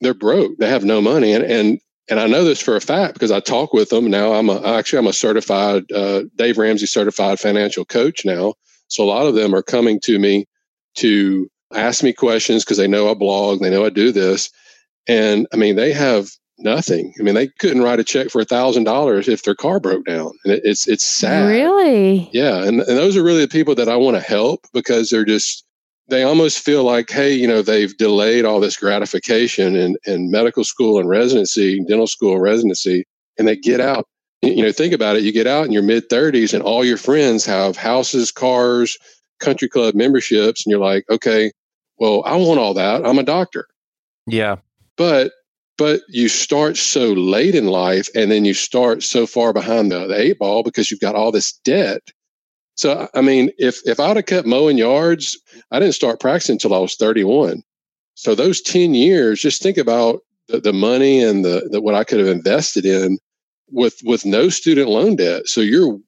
they're 0.00 0.14
broke. 0.14 0.56
They 0.58 0.68
have 0.68 0.84
no 0.84 1.00
money. 1.00 1.32
And, 1.32 1.44
and, 1.44 1.80
and 2.10 2.18
I 2.18 2.26
know 2.26 2.44
this 2.44 2.60
for 2.60 2.76
a 2.76 2.80
fact 2.80 3.14
because 3.14 3.30
I 3.30 3.40
talk 3.40 3.72
with 3.72 3.90
them 3.90 4.10
now. 4.10 4.32
I'm 4.32 4.48
a, 4.48 4.60
actually, 4.76 5.00
I'm 5.00 5.06
a 5.06 5.12
certified, 5.12 5.90
uh, 5.92 6.24
Dave 6.36 6.58
Ramsey 6.58 6.86
certified 6.86 7.38
financial 7.38 7.84
coach 7.84 8.24
now. 8.24 8.54
So 8.88 9.04
a 9.04 9.06
lot 9.06 9.26
of 9.26 9.34
them 9.34 9.54
are 9.54 9.62
coming 9.62 10.00
to 10.00 10.18
me 10.18 10.46
to 10.96 11.48
ask 11.74 12.02
me 12.02 12.12
questions 12.12 12.64
because 12.64 12.78
they 12.78 12.88
know 12.88 13.10
I 13.10 13.14
blog, 13.14 13.60
they 13.60 13.70
know 13.70 13.84
I 13.84 13.90
do 13.90 14.12
this. 14.12 14.50
And 15.06 15.46
I 15.52 15.56
mean, 15.56 15.76
they 15.76 15.92
have 15.92 16.30
nothing. 16.58 17.12
I 17.18 17.22
mean, 17.22 17.34
they 17.34 17.48
couldn't 17.58 17.82
write 17.82 18.00
a 18.00 18.04
check 18.04 18.30
for 18.30 18.40
a 18.40 18.44
thousand 18.44 18.84
dollars 18.84 19.28
if 19.28 19.42
their 19.42 19.54
car 19.54 19.80
broke 19.80 20.04
down, 20.04 20.32
and 20.44 20.54
it, 20.54 20.62
it's 20.64 20.88
it's 20.88 21.04
sad. 21.04 21.48
Really? 21.48 22.28
Yeah, 22.32 22.62
and 22.62 22.80
and 22.80 22.98
those 22.98 23.16
are 23.16 23.22
really 23.22 23.42
the 23.42 23.48
people 23.48 23.74
that 23.76 23.88
I 23.88 23.96
want 23.96 24.16
to 24.16 24.22
help 24.22 24.66
because 24.72 25.10
they're 25.10 25.24
just 25.24 25.64
they 26.08 26.22
almost 26.22 26.58
feel 26.60 26.84
like, 26.84 27.10
hey, 27.10 27.32
you 27.32 27.46
know, 27.48 27.62
they've 27.62 27.96
delayed 27.96 28.44
all 28.44 28.60
this 28.60 28.76
gratification 28.76 29.76
in 29.76 29.96
in 30.06 30.30
medical 30.30 30.64
school 30.64 30.98
and 30.98 31.08
residency, 31.08 31.82
dental 31.86 32.06
school 32.06 32.38
residency, 32.38 33.04
and 33.38 33.48
they 33.48 33.56
get 33.56 33.80
out. 33.80 34.06
You 34.42 34.62
know, 34.62 34.72
think 34.72 34.92
about 34.92 35.16
it. 35.16 35.22
You 35.22 35.32
get 35.32 35.46
out 35.46 35.66
in 35.66 35.72
your 35.72 35.82
mid 35.82 36.08
thirties, 36.08 36.54
and 36.54 36.62
all 36.62 36.84
your 36.84 36.98
friends 36.98 37.44
have 37.46 37.76
houses, 37.76 38.30
cars, 38.30 38.96
country 39.40 39.68
club 39.68 39.94
memberships, 39.94 40.64
and 40.64 40.70
you're 40.70 40.80
like, 40.80 41.04
okay, 41.10 41.50
well, 41.98 42.22
I 42.24 42.36
want 42.36 42.60
all 42.60 42.74
that. 42.74 43.06
I'm 43.06 43.18
a 43.18 43.22
doctor. 43.22 43.66
Yeah. 44.26 44.56
But 44.96 45.32
but 45.76 46.02
you 46.08 46.28
start 46.28 46.76
so 46.76 47.12
late 47.12 47.54
in 47.54 47.66
life 47.66 48.08
and 48.14 48.30
then 48.30 48.44
you 48.44 48.54
start 48.54 49.02
so 49.02 49.26
far 49.26 49.52
behind 49.52 49.90
the, 49.90 50.06
the 50.06 50.18
eight 50.18 50.38
ball 50.38 50.62
because 50.62 50.90
you've 50.90 51.00
got 51.00 51.14
all 51.14 51.32
this 51.32 51.52
debt 51.64 52.02
so 52.76 53.08
i 53.14 53.20
mean 53.20 53.50
if 53.58 53.80
if 53.86 53.98
i'd 54.00 54.16
have 54.16 54.26
kept 54.26 54.46
mowing 54.46 54.78
yards 54.78 55.38
i 55.70 55.78
didn't 55.78 55.94
start 55.94 56.20
practicing 56.20 56.54
until 56.54 56.74
i 56.74 56.78
was 56.78 56.94
31 56.94 57.62
so 58.14 58.34
those 58.34 58.60
10 58.60 58.94
years 58.94 59.40
just 59.40 59.62
think 59.62 59.76
about 59.76 60.20
the, 60.48 60.60
the 60.60 60.72
money 60.72 61.22
and 61.22 61.44
the, 61.44 61.68
the 61.70 61.80
what 61.80 61.94
i 61.94 62.04
could 62.04 62.18
have 62.18 62.28
invested 62.28 62.84
in 62.84 63.18
with 63.70 63.98
with 64.04 64.24
no 64.24 64.48
student 64.48 64.88
loan 64.88 65.16
debt 65.16 65.46
so 65.46 65.60
you're 65.60 65.98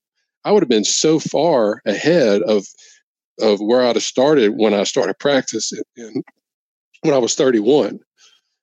i 0.44 0.52
would 0.52 0.62
have 0.62 0.68
been 0.68 0.84
so 0.84 1.18
far 1.18 1.80
ahead 1.86 2.42
of 2.42 2.66
of 3.40 3.60
where 3.60 3.86
i'd 3.86 3.96
have 3.96 4.02
started 4.02 4.54
when 4.56 4.74
i 4.74 4.84
started 4.84 5.18
practicing 5.18 5.82
when 7.02 7.14
i 7.14 7.18
was 7.18 7.34
31 7.34 7.98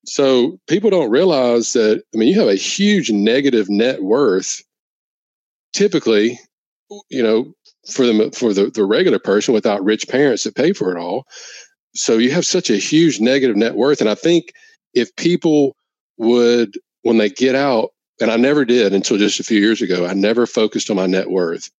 so 0.05 0.59
people 0.67 0.89
don't 0.89 1.09
realize 1.09 1.73
that, 1.73 2.03
I 2.13 2.17
mean, 2.17 2.29
you 2.29 2.39
have 2.39 2.49
a 2.49 2.55
huge 2.55 3.09
negative 3.11 3.69
net 3.69 4.03
worth 4.03 4.61
typically, 5.71 6.39
you 7.09 7.23
know, 7.23 7.53
for 7.89 8.05
the, 8.05 8.31
for 8.31 8.53
the, 8.53 8.69
the 8.69 8.85
regular 8.85 9.19
person 9.19 9.53
without 9.53 9.83
rich 9.83 10.07
parents 10.07 10.43
that 10.43 10.55
pay 10.55 10.73
for 10.73 10.95
it 10.95 10.99
all. 10.99 11.25
So 11.95 12.17
you 12.17 12.31
have 12.31 12.45
such 12.45 12.69
a 12.69 12.77
huge 12.77 13.19
negative 13.19 13.55
net 13.55 13.75
worth. 13.75 14.01
And 14.01 14.09
I 14.09 14.15
think 14.15 14.51
if 14.93 15.15
people 15.15 15.75
would, 16.17 16.77
when 17.03 17.17
they 17.17 17.29
get 17.29 17.55
out, 17.55 17.89
and 18.21 18.29
I 18.29 18.35
never 18.35 18.65
did 18.65 18.93
until 18.93 19.17
just 19.17 19.39
a 19.39 19.43
few 19.43 19.59
years 19.59 19.81
ago, 19.81 20.05
I 20.05 20.13
never 20.13 20.45
focused 20.45 20.89
on 20.89 20.97
my 20.97 21.07
net 21.07 21.29
worth. 21.29 21.69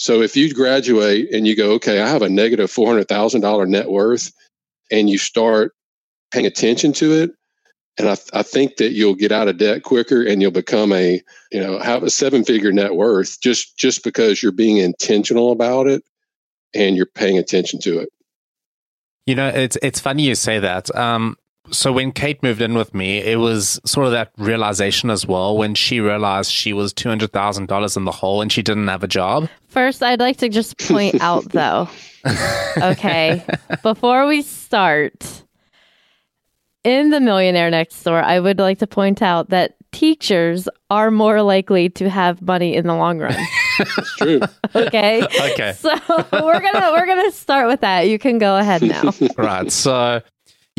So 0.00 0.22
if 0.22 0.34
you 0.34 0.54
graduate 0.54 1.28
and 1.30 1.46
you 1.46 1.54
go, 1.54 1.72
okay, 1.72 2.00
I 2.00 2.08
have 2.08 2.22
a 2.22 2.30
negative 2.30 2.72
$400,000 2.72 3.68
net 3.68 3.90
worth, 3.90 4.32
and 4.90 5.10
you 5.10 5.18
start 5.18 5.74
paying 6.32 6.46
attention 6.46 6.94
to 6.94 7.12
it, 7.12 7.32
and 7.98 8.08
I, 8.08 8.16
I 8.32 8.42
think 8.42 8.78
that 8.78 8.92
you'll 8.92 9.14
get 9.14 9.30
out 9.30 9.48
of 9.48 9.58
debt 9.58 9.82
quicker 9.82 10.22
and 10.22 10.40
you'll 10.40 10.52
become 10.52 10.90
a 10.92 11.20
you 11.52 11.60
know 11.60 11.78
have 11.80 12.02
a 12.02 12.08
seven 12.08 12.44
figure 12.44 12.72
net 12.72 12.94
worth 12.94 13.38
just 13.42 13.76
just 13.76 14.02
because 14.02 14.42
you're 14.42 14.52
being 14.52 14.78
intentional 14.78 15.52
about 15.52 15.86
it 15.86 16.02
and 16.74 16.96
you're 16.96 17.04
paying 17.04 17.36
attention 17.36 17.78
to 17.80 17.98
it. 17.98 18.08
You 19.26 19.34
know 19.34 19.48
it's 19.48 19.76
it's 19.82 20.00
funny 20.00 20.22
you 20.22 20.34
say 20.34 20.60
that. 20.60 20.94
Um 20.96 21.36
so 21.70 21.92
when 21.92 22.12
Kate 22.12 22.42
moved 22.42 22.60
in 22.60 22.74
with 22.74 22.94
me, 22.94 23.18
it 23.18 23.38
was 23.38 23.80
sort 23.84 24.06
of 24.06 24.12
that 24.12 24.32
realization 24.38 25.10
as 25.10 25.26
well 25.26 25.56
when 25.56 25.74
she 25.74 26.00
realized 26.00 26.50
she 26.50 26.72
was 26.72 26.92
two 26.92 27.08
hundred 27.08 27.32
thousand 27.32 27.66
dollars 27.66 27.96
in 27.96 28.04
the 28.04 28.12
hole 28.12 28.40
and 28.42 28.50
she 28.52 28.62
didn't 28.62 28.88
have 28.88 29.02
a 29.02 29.08
job. 29.08 29.48
First, 29.68 30.02
I'd 30.02 30.20
like 30.20 30.38
to 30.38 30.48
just 30.48 30.78
point 30.78 31.16
out 31.20 31.50
though, 31.50 31.88
okay, 32.78 33.44
before 33.82 34.26
we 34.26 34.42
start, 34.42 35.44
in 36.84 37.10
the 37.10 37.20
Millionaire 37.20 37.70
Next 37.70 38.02
Door, 38.02 38.22
I 38.22 38.40
would 38.40 38.58
like 38.58 38.78
to 38.78 38.86
point 38.86 39.22
out 39.22 39.50
that 39.50 39.76
teachers 39.92 40.68
are 40.88 41.10
more 41.10 41.42
likely 41.42 41.88
to 41.90 42.08
have 42.08 42.40
money 42.42 42.74
in 42.74 42.86
the 42.86 42.94
long 42.94 43.18
run. 43.18 43.36
That's 43.78 44.16
true. 44.16 44.40
okay. 44.74 45.22
Okay. 45.22 45.72
So 45.76 45.90
we're 46.32 46.60
gonna 46.60 46.92
we're 46.92 47.06
gonna 47.06 47.32
start 47.32 47.66
with 47.68 47.80
that. 47.80 48.08
You 48.08 48.18
can 48.18 48.38
go 48.38 48.56
ahead 48.56 48.82
now. 48.82 49.12
right. 49.36 49.70
So 49.70 50.20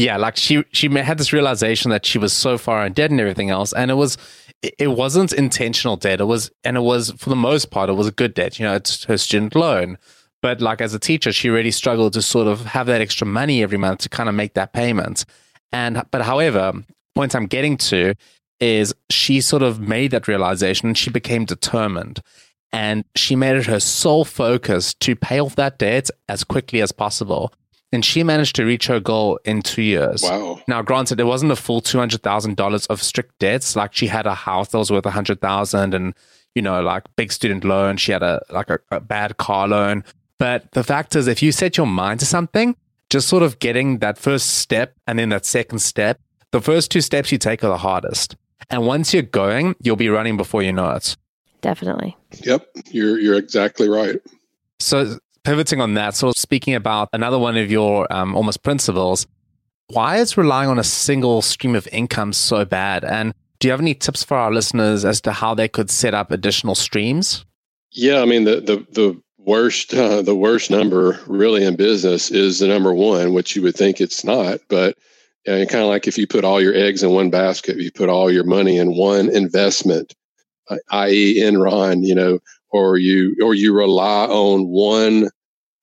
yeah, 0.02 0.18
like 0.18 0.36
she 0.36 0.64
she 0.72 0.90
had 0.90 1.20
this 1.20 1.32
realization 1.32 1.92
that 1.92 2.06
she 2.06 2.18
was 2.18 2.34
so 2.34 2.58
far 2.58 2.86
in 2.86 2.94
debt 2.94 3.12
and 3.12 3.20
everything 3.20 3.52
else, 3.52 3.72
and 3.72 3.92
it 3.92 3.96
was 3.96 4.18
it 4.64 4.92
wasn't 4.92 5.32
intentional 5.32 5.96
debt. 5.96 6.20
It 6.20 6.26
was 6.26 6.52
and 6.64 6.76
it 6.76 6.82
was 6.82 7.12
for 7.12 7.30
the 7.30 7.36
most 7.36 7.70
part 7.70 7.90
it 7.90 7.94
was 7.94 8.08
a 8.08 8.12
good 8.12 8.34
debt. 8.34 8.60
You 8.60 8.66
know, 8.66 8.76
it's 8.76 9.04
her 9.06 9.18
student 9.18 9.56
loan. 9.56 9.98
But 10.42 10.60
like 10.60 10.82
as 10.82 10.96
a 10.96 11.00
teacher, 11.00 11.32
she 11.32 11.50
really 11.50 11.70
struggled 11.70 12.14
to 12.14 12.22
sort 12.24 12.48
of 12.48 12.66
have 12.66 12.88
that 12.88 13.00
extra 13.00 13.28
money 13.28 13.62
every 13.62 13.78
month 13.78 14.00
to 14.00 14.10
kind 14.10 14.28
of 14.28 14.34
make 14.34 14.56
that 14.56 14.74
payment. 14.74 15.24
And 15.72 16.02
but 16.10 16.24
however, 16.24 16.74
point 17.14 17.36
I'm 17.36 17.46
getting 17.46 17.78
to 17.78 18.16
is 18.60 18.96
she 19.12 19.40
sort 19.40 19.62
of 19.62 19.80
made 19.80 20.12
that 20.12 20.28
realization 20.28 20.88
and 20.88 20.98
she 20.98 21.12
became 21.12 21.46
determined. 21.46 22.22
And 22.74 23.04
she 23.16 23.36
made 23.36 23.56
it 23.56 23.68
her 23.68 23.80
sole 23.80 24.26
focus 24.26 24.96
to 24.96 25.16
pay 25.16 25.40
off 25.40 25.56
that 25.58 25.78
debt 25.78 26.10
as 26.28 26.44
quickly 26.44 26.82
as 26.82 26.92
possible. 26.92 27.54
And 27.94 28.06
she 28.06 28.24
managed 28.24 28.56
to 28.56 28.64
reach 28.64 28.88
her 28.88 29.00
goal 29.02 29.40
in 29.44 29.62
two 29.62 29.82
years. 29.82 30.24
Wow. 30.24 30.62
Now, 30.68 30.82
granted, 30.82 31.20
it 31.20 31.26
wasn't 31.26 31.52
a 31.52 31.58
full 31.58 31.82
two 31.82 32.00
hundred 32.00 32.24
thousand 32.24 32.56
dollars 32.56 32.86
of 32.88 33.04
strict 33.04 33.38
debts. 33.40 33.76
Like 33.76 33.94
she 33.94 34.08
had 34.08 34.26
a 34.26 34.34
house 34.34 34.70
that 34.70 34.78
was 34.78 34.92
worth 34.92 35.06
a 35.06 35.12
hundred 35.12 35.42
thousand, 35.42 35.94
and 35.94 36.14
you 36.56 36.62
know, 36.62 36.82
like 36.82 37.04
big 37.16 37.32
student 37.32 37.66
loan. 37.66 37.98
She 37.98 38.12
had 38.12 38.24
a 38.24 38.42
like 38.50 38.70
a, 38.70 38.80
a 38.92 39.00
bad 39.00 39.38
car 39.38 39.68
loan. 39.68 40.04
But 40.38 40.72
the 40.72 40.84
fact 40.84 41.16
is, 41.16 41.28
if 41.28 41.44
you 41.44 41.52
set 41.52 41.78
your 41.78 41.86
mind 41.86 42.22
to 42.22 42.26
something, 42.26 42.76
just 43.10 43.28
sort 43.28 43.44
of 43.44 43.60
getting 43.60 44.00
that 44.00 44.18
first 44.18 44.58
step 44.58 44.96
and 45.06 45.20
then 45.20 45.30
that 45.30 45.46
second 45.46 45.80
step. 45.80 46.20
The 46.52 46.62
first 46.62 46.92
two 46.92 47.02
steps 47.02 47.32
you 47.32 47.38
take 47.38 47.64
are 47.64 47.68
the 47.68 47.78
hardest. 47.78 48.36
And 48.70 48.86
once 48.86 49.14
you're 49.14 49.24
going, 49.24 49.76
you'll 49.82 49.96
be 49.96 50.10
running 50.10 50.38
before 50.38 50.64
you 50.64 50.72
know 50.72 50.92
it. 50.92 51.16
Definitely. 51.62 52.18
Yep, 52.44 52.66
you're 52.90 53.20
you're 53.20 53.38
exactly 53.38 53.88
right. 53.88 54.20
So 54.80 55.20
pivoting 55.44 55.82
on 55.82 55.94
that, 55.96 56.16
sort 56.16 56.36
of 56.36 56.40
speaking 56.40 56.76
about 56.76 57.10
another 57.14 57.40
one 57.40 57.58
of 57.58 57.72
your 57.72 58.12
um, 58.12 58.36
almost 58.36 58.64
principles, 58.64 59.28
why 59.88 60.18
is 60.18 60.38
relying 60.38 60.70
on 60.70 60.80
a 60.80 60.84
single 60.84 61.42
stream 61.42 61.76
of 61.76 61.88
income 61.92 62.34
so 62.34 62.66
bad? 62.66 63.04
And 63.04 63.34
do 63.60 63.68
you 63.68 63.72
have 63.72 63.82
any 63.82 63.94
tips 63.94 64.24
for 64.24 64.38
our 64.38 64.52
listeners 64.52 65.06
as 65.06 65.22
to 65.22 65.32
how 65.32 65.54
they 65.54 65.68
could 65.68 65.90
set 65.90 66.14
up 66.14 66.32
additional 66.32 66.76
streams? 66.76 67.46
Yeah, 67.92 68.22
I 68.22 68.26
mean 68.26 68.46
the 68.46 68.62
the 68.62 68.86
the 68.92 69.22
worst 69.38 69.94
uh, 69.94 70.22
the 70.24 70.36
worst 70.36 70.72
number 70.72 71.20
really 71.28 71.64
in 71.64 71.76
business 71.76 72.32
is 72.32 72.60
the 72.60 72.68
number 72.68 72.94
one, 72.94 73.34
which 73.34 73.56
you 73.56 73.62
would 73.64 73.76
think 73.76 74.00
it's 74.00 74.24
not, 74.24 74.60
but 74.70 74.98
you 75.46 75.54
know, 75.54 75.66
kind 75.66 75.84
of 75.84 75.90
like 75.90 76.08
if 76.08 76.18
you 76.18 76.28
put 76.28 76.44
all 76.44 76.62
your 76.62 76.76
eggs 76.76 77.04
in 77.04 77.12
one 77.12 77.30
basket, 77.30 77.78
you 77.78 77.92
put 77.92 78.10
all 78.10 78.32
your 78.32 78.44
money 78.44 78.78
in 78.78 78.96
one 78.96 79.30
investment, 79.30 80.14
uh, 80.70 80.78
i.e., 80.92 81.40
Enron, 81.42 82.06
you 82.06 82.14
know, 82.14 82.40
or 82.72 82.98
you 82.98 83.36
or 83.42 83.54
you 83.54 83.74
rely 83.74 84.26
on 84.26 84.68
one 84.68 85.30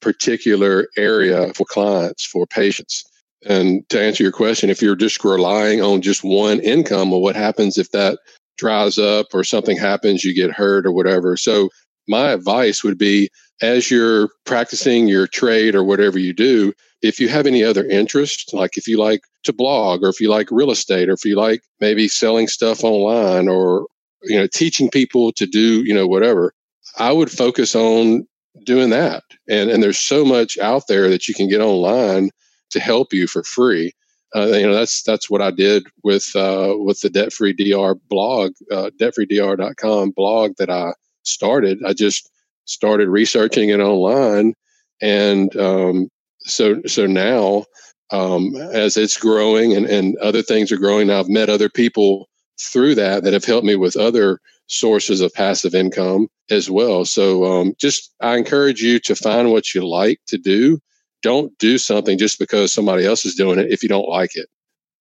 particular 0.01 0.88
area 0.96 1.53
for 1.55 1.64
clients, 1.64 2.24
for 2.24 2.46
patients. 2.46 3.05
And 3.46 3.88
to 3.88 4.01
answer 4.01 4.22
your 4.22 4.33
question, 4.33 4.70
if 4.70 4.83
you're 4.83 4.96
just 4.96 5.24
relying 5.24 5.81
on 5.81 6.03
just 6.03 6.24
one 6.24 6.61
income, 6.61 7.11
well, 7.11 7.20
what 7.20 7.37
happens 7.37 7.79
if 7.79 7.90
that 7.92 8.18
dries 8.57 8.98
up 8.98 9.27
or 9.33 9.44
something 9.44 9.77
happens, 9.77 10.24
you 10.24 10.35
get 10.35 10.51
hurt 10.51 10.87
or 10.87 10.92
whatever? 10.92 11.37
So, 11.37 11.68
my 12.09 12.31
advice 12.31 12.83
would 12.83 12.96
be 12.96 13.29
as 13.61 13.90
you're 13.90 14.31
practicing 14.46 15.09
your 15.09 15.27
trade 15.27 15.74
or 15.74 15.85
whatever 15.85 16.18
you 16.18 16.33
do, 16.33 16.72
if 17.03 17.20
you 17.20 17.29
have 17.29 17.46
any 17.46 17.62
other 17.62 17.85
interest, 17.85 18.53
like 18.55 18.79
if 18.79 18.88
you 18.88 18.98
like 18.98 19.20
to 19.44 19.53
blog 19.53 20.03
or 20.03 20.09
if 20.09 20.20
you 20.20 20.29
like 20.29 20.48
real 20.51 20.70
estate 20.70 21.09
or 21.09 21.12
if 21.12 21.24
you 21.24 21.37
like 21.37 21.62
maybe 21.81 22.09
selling 22.09 22.48
stuff 22.48 22.85
online 22.85 23.48
or 23.48 23.87
you 24.22 24.37
know 24.37 24.46
teaching 24.53 24.90
people 24.90 25.33
to 25.33 25.46
do 25.46 25.85
you 25.85 25.94
know 25.94 26.07
whatever 26.07 26.53
i 26.96 27.12
would 27.12 27.31
focus 27.31 27.74
on 27.74 28.27
doing 28.64 28.90
that. 28.90 29.24
And 29.48 29.70
and 29.70 29.83
there's 29.83 29.98
so 29.98 30.24
much 30.24 30.59
out 30.59 30.85
there 30.88 31.09
that 31.09 31.29
you 31.29 31.35
can 31.35 31.48
get 31.48 31.61
online 31.61 32.31
to 32.70 32.81
help 32.81 33.12
you 33.12 33.27
for 33.27 33.42
free. 33.42 33.92
Uh, 34.37 34.46
you 34.46 34.66
know 34.66 34.74
that's 34.74 35.03
that's 35.05 35.31
what 35.31 35.40
i 35.40 35.51
did 35.51 35.87
with 36.05 36.37
uh, 36.37 36.74
with 36.77 37.01
the 37.01 37.09
debt 37.09 37.33
free 37.33 37.55
dr 37.55 37.98
blog 38.11 38.53
uh, 38.70 38.90
debtfreedr.com 39.01 40.11
blog 40.11 40.53
that 40.59 40.68
i 40.70 40.92
started. 41.22 41.83
I 41.87 41.94
just 41.94 42.31
started 42.66 43.09
researching 43.09 43.70
it 43.70 43.81
online. 43.81 44.55
And 45.01 45.55
um, 45.57 46.09
so 46.40 46.83
so 46.87 47.07
now 47.07 47.64
um, 48.11 48.55
as 48.57 48.96
it's 48.98 49.16
growing 49.16 49.74
and, 49.74 49.87
and 49.87 50.16
other 50.18 50.42
things 50.42 50.72
are 50.72 50.79
growing 50.79 51.11
i've 51.11 51.29
met 51.29 51.51
other 51.51 51.68
people 51.68 52.29
through 52.61 52.94
that 52.94 53.22
that 53.22 53.35
have 53.35 53.44
helped 53.44 53.66
me 53.66 53.77
with 53.77 53.96
other 53.96 54.40
sources 54.68 55.20
of 55.20 55.33
passive 55.35 55.74
income 55.74 56.28
as 56.50 56.70
well. 56.70 57.04
So 57.04 57.44
um, 57.44 57.74
just 57.78 58.14
I 58.20 58.37
encourage 58.37 58.81
you 58.81 58.98
to 59.00 59.14
find 59.14 59.50
what 59.50 59.74
you 59.74 59.87
like 59.87 60.20
to 60.28 60.38
do. 60.38 60.78
Don't 61.22 61.57
do 61.59 61.78
something 61.78 62.16
just 62.16 62.38
because 62.38 62.72
somebody 62.72 63.04
else 63.04 63.24
is 63.24 63.35
doing 63.35 63.59
it 63.59 63.72
if 63.72 63.83
you 63.83 63.88
don't 63.88 64.09
like 64.09 64.37
it. 64.37 64.48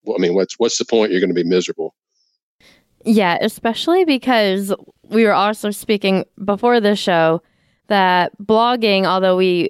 I 0.07 0.17
mean, 0.17 0.33
what's 0.33 0.55
what's 0.57 0.77
the 0.77 0.85
point? 0.85 1.11
You're 1.11 1.19
going 1.19 1.33
to 1.33 1.35
be 1.35 1.43
miserable. 1.43 1.93
Yeah, 3.05 3.37
especially 3.41 4.03
because 4.03 4.73
we 5.03 5.25
were 5.25 5.33
also 5.33 5.69
speaking 5.71 6.25
before 6.43 6.79
the 6.79 6.95
show 6.95 7.41
that 7.87 8.37
blogging, 8.41 9.05
although 9.05 9.37
we 9.37 9.69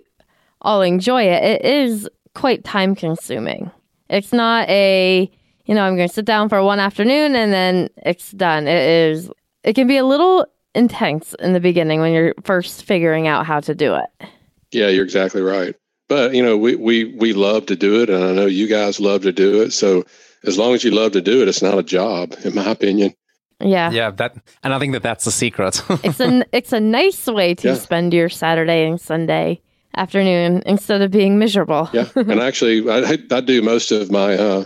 all 0.62 0.82
enjoy 0.82 1.24
it, 1.24 1.44
it 1.44 1.66
is 1.66 2.10
quite 2.34 2.64
time 2.64 2.96
consuming. 2.96 3.70
It's 4.10 4.32
not 4.32 4.70
a 4.70 5.30
you 5.68 5.76
know, 5.76 5.84
I'm 5.84 5.98
going 5.98 6.08
to 6.08 6.14
sit 6.14 6.26
down 6.26 6.50
for 6.50 6.64
one 6.64 6.80
afternoon 6.80 7.36
and 7.36 7.52
then 7.52 7.90
it's 7.98 8.32
done. 8.32 8.68
It 8.68 8.82
is, 9.12 9.30
it 9.68 9.76
can 9.76 9.86
be 9.86 9.98
a 9.98 10.06
little 10.06 10.46
intense 10.74 11.36
in 11.40 11.52
the 11.52 11.60
beginning 11.60 12.00
when 12.00 12.14
you're 12.14 12.34
first 12.44 12.86
figuring 12.86 13.28
out 13.28 13.46
how 13.46 13.60
to 13.60 13.76
do 13.76 13.96
it. 13.96 14.30
Yeah, 14.72 14.88
you're 14.88 15.04
exactly 15.04 15.42
right. 15.42 15.76
But, 16.08 16.34
you 16.34 16.42
know, 16.42 16.58
we, 16.58 16.76
we, 16.76 17.16
we 17.16 17.34
love 17.34 17.66
to 17.66 17.76
do 17.76 18.02
it. 18.02 18.10
And 18.10 18.24
I 18.24 18.32
know 18.32 18.46
you 18.46 18.68
guys 18.68 19.02
love 19.02 19.24
to 19.24 19.34
do 19.34 19.62
it. 19.62 19.72
So 19.72 20.06
as 20.46 20.58
long 20.58 20.74
as 20.74 20.86
you 20.86 20.92
love 20.92 21.12
to 21.12 21.22
do 21.22 21.42
it, 21.42 21.50
it's 21.50 21.62
not 21.62 21.78
a 21.78 21.84
job, 21.84 22.34
in 22.46 22.56
my 22.56 22.72
opinion. 22.72 23.14
Yeah. 23.60 23.92
Yeah, 23.92 24.12
that 24.12 24.38
and 24.64 24.74
I 24.74 24.80
think 24.80 24.94
that 24.94 25.04
that's 25.04 25.26
the 25.26 25.32
secret. 25.32 25.82
it's 26.04 26.20
a 26.20 26.46
it's 26.52 26.72
a 26.74 26.80
nice 26.80 27.26
way 27.26 27.56
to 27.56 27.70
yeah. 27.70 27.74
spend 27.74 28.14
your 28.14 28.30
Saturday 28.30 28.88
and 28.88 29.02
Sunday 29.02 29.62
afternoon 29.96 30.62
instead 30.68 31.02
of 31.02 31.10
being 31.10 31.40
miserable. 31.40 31.90
yeah. 31.92 32.08
And 32.16 32.40
actually 32.40 32.88
I 32.88 33.18
I 33.32 33.42
do 33.42 33.64
most 33.64 33.92
of 33.92 34.12
my 34.12 34.36
uh 34.36 34.66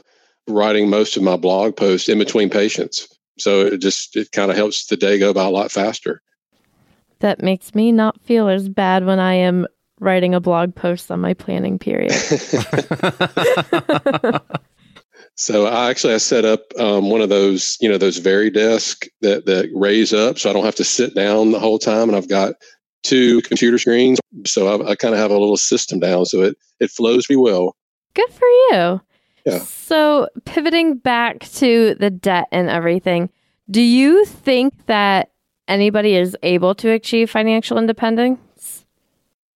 writing 0.49 0.89
most 0.89 1.15
of 1.15 1.23
my 1.23 1.37
blog 1.37 1.77
posts 1.77 2.09
in 2.09 2.19
between 2.19 2.49
patients. 2.49 3.07
So 3.37 3.61
it 3.61 3.77
just 3.77 4.15
it 4.15 4.31
kind 4.31 4.51
of 4.51 4.57
helps 4.57 4.87
the 4.87 4.97
day 4.97 5.19
go 5.19 5.33
by 5.33 5.45
a 5.45 5.49
lot 5.49 5.71
faster. 5.71 6.21
That 7.19 7.41
makes 7.41 7.75
me 7.75 7.91
not 7.91 8.19
feel 8.21 8.49
as 8.49 8.67
bad 8.67 9.05
when 9.05 9.19
I 9.19 9.35
am 9.35 9.67
writing 9.99 10.33
a 10.33 10.39
blog 10.39 10.75
post 10.75 11.11
on 11.11 11.21
my 11.21 11.33
planning 11.33 11.79
period. 11.79 12.11
so 15.35 15.67
I 15.67 15.89
actually 15.89 16.13
I 16.13 16.17
set 16.17 16.45
up 16.45 16.61
um, 16.77 17.09
one 17.09 17.21
of 17.21 17.29
those 17.29 17.77
you 17.79 17.89
know 17.89 17.97
those 17.97 18.17
very 18.17 18.51
Varidesk 18.51 19.07
that 19.21 19.45
that 19.45 19.69
raise 19.73 20.13
up, 20.13 20.39
so 20.39 20.49
I 20.49 20.53
don't 20.53 20.65
have 20.65 20.75
to 20.75 20.83
sit 20.83 21.15
down 21.15 21.51
the 21.51 21.59
whole 21.59 21.79
time, 21.79 22.09
and 22.09 22.15
I've 22.15 22.29
got 22.29 22.55
two 23.03 23.41
computer 23.41 23.77
screens, 23.77 24.19
so 24.45 24.67
I, 24.67 24.91
I 24.91 24.95
kind 24.95 25.13
of 25.13 25.19
have 25.19 25.31
a 25.31 25.37
little 25.37 25.57
system 25.57 25.99
down, 25.99 26.25
so 26.25 26.41
it 26.41 26.57
it 26.79 26.91
flows 26.91 27.29
me 27.29 27.35
well. 27.35 27.75
Good 28.13 28.29
for 28.29 28.47
you. 28.47 29.01
Yeah. 29.45 29.59
So, 29.59 30.27
pivoting 30.45 30.97
back 30.97 31.39
to 31.53 31.95
the 31.95 32.09
debt 32.09 32.47
and 32.51 32.69
everything, 32.69 33.29
do 33.69 33.81
you 33.81 34.25
think 34.25 34.85
that 34.85 35.31
anybody 35.67 36.15
is 36.15 36.37
able 36.43 36.75
to 36.75 36.91
achieve 36.91 37.29
financial 37.29 37.77
independence? 37.77 38.85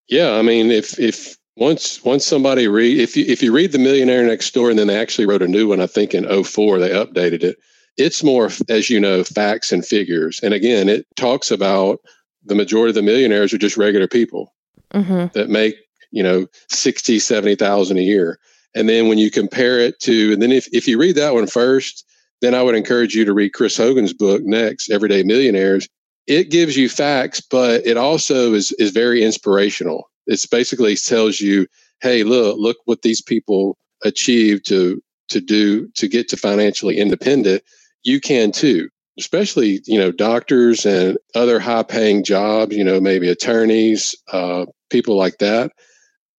Yeah, 0.07 0.33
I 0.33 0.41
mean, 0.41 0.71
if 0.71 0.99
if 0.99 1.37
once 1.57 2.03
once 2.03 2.25
somebody 2.25 2.67
read 2.67 2.99
if 2.99 3.15
you 3.15 3.25
if 3.27 3.41
you 3.41 3.51
read 3.51 3.71
the 3.71 3.79
Millionaire 3.79 4.25
Next 4.25 4.53
Door 4.53 4.71
and 4.71 4.79
then 4.79 4.87
they 4.87 4.99
actually 4.99 5.25
wrote 5.25 5.41
a 5.41 5.47
new 5.47 5.67
one, 5.67 5.81
I 5.81 5.87
think 5.87 6.13
in 6.13 6.25
04 6.43 6.79
they 6.79 6.89
updated 6.89 7.43
it. 7.43 7.57
It's 7.97 8.23
more, 8.23 8.49
as 8.67 8.89
you 8.89 8.99
know, 8.99 9.23
facts 9.23 9.71
and 9.71 9.85
figures. 9.85 10.39
And 10.43 10.53
again, 10.53 10.89
it 10.89 11.05
talks 11.15 11.49
about 11.49 12.01
the 12.43 12.55
majority 12.55 12.89
of 12.89 12.95
the 12.95 13.01
millionaires 13.01 13.53
are 13.53 13.57
just 13.57 13.77
regular 13.77 14.07
people 14.07 14.53
mm-hmm. 14.93 15.27
that 15.33 15.49
make 15.49 15.75
you 16.11 16.21
know 16.21 16.47
60 16.69 17.19
70,000 17.19 17.97
a 17.97 18.01
year 18.01 18.39
and 18.75 18.89
then 18.89 19.07
when 19.07 19.17
you 19.17 19.31
compare 19.31 19.79
it 19.79 19.99
to, 20.01 20.33
and 20.33 20.41
then 20.41 20.51
if, 20.51 20.67
if 20.73 20.87
you 20.87 20.99
read 20.99 21.15
that 21.15 21.33
one 21.33 21.47
first, 21.47 22.05
then 22.41 22.53
I 22.53 22.61
would 22.61 22.75
encourage 22.75 23.15
you 23.15 23.25
to 23.25 23.33
read 23.33 23.53
Chris 23.53 23.77
Hogan's 23.77 24.13
book 24.13 24.43
next, 24.43 24.91
Everyday 24.91 25.23
Millionaires. 25.23 25.87
It 26.27 26.51
gives 26.51 26.75
you 26.75 26.89
facts, 26.89 27.39
but 27.39 27.85
it 27.85 27.97
also 27.97 28.53
is, 28.53 28.71
is 28.73 28.91
very 28.91 29.23
inspirational. 29.23 30.09
It's 30.27 30.45
basically 30.45 30.95
tells 30.95 31.39
you, 31.39 31.67
hey, 32.01 32.23
look, 32.23 32.57
look 32.59 32.77
what 32.85 33.01
these 33.01 33.21
people 33.21 33.77
achieved 34.03 34.65
to 34.67 35.01
to 35.27 35.41
do 35.41 35.87
to 35.95 36.07
get 36.07 36.27
to 36.29 36.37
financially 36.37 36.97
independent. 36.97 37.63
You 38.03 38.19
can 38.19 38.51
too 38.51 38.89
especially 39.17 39.81
you 39.85 39.97
know 39.97 40.11
doctors 40.11 40.85
and 40.85 41.17
other 41.35 41.59
high 41.59 41.83
paying 41.83 42.23
jobs 42.23 42.75
you 42.75 42.83
know 42.83 42.99
maybe 42.99 43.29
attorneys 43.29 44.15
uh, 44.31 44.65
people 44.89 45.15
like 45.15 45.37
that 45.37 45.71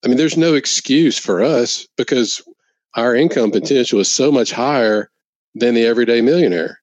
I 0.07 0.09
mean, 0.09 0.19
there's 0.19 0.37
no 0.37 0.55
excuse 0.55 1.19
for 1.19 1.42
us 1.42 1.88
because 1.97 2.40
our 2.95 3.16
income 3.16 3.51
potential 3.51 3.99
is 3.99 4.09
so 4.09 4.31
much 4.31 4.53
higher 4.53 5.11
than 5.57 5.75
the 5.75 5.85
everyday 5.85 6.21
millionaire. 6.21 6.81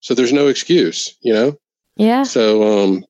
So 0.00 0.14
there's 0.14 0.32
no 0.32 0.46
excuse, 0.46 1.14
you 1.20 1.34
know? 1.34 1.58
Yeah. 1.96 2.22
So 2.22 2.62
um 2.62 3.04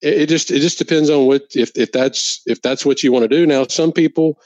it, 0.00 0.22
it 0.22 0.28
just 0.28 0.50
it 0.50 0.58
just 0.58 0.78
depends 0.78 1.10
on 1.10 1.28
what 1.28 1.44
if 1.54 1.70
if 1.76 1.92
that's 1.92 2.42
if 2.46 2.60
that's 2.60 2.84
what 2.84 3.04
you 3.04 3.12
want 3.12 3.22
to 3.22 3.28
do. 3.28 3.46
Now 3.46 3.68
some 3.68 3.92
people 3.92 4.40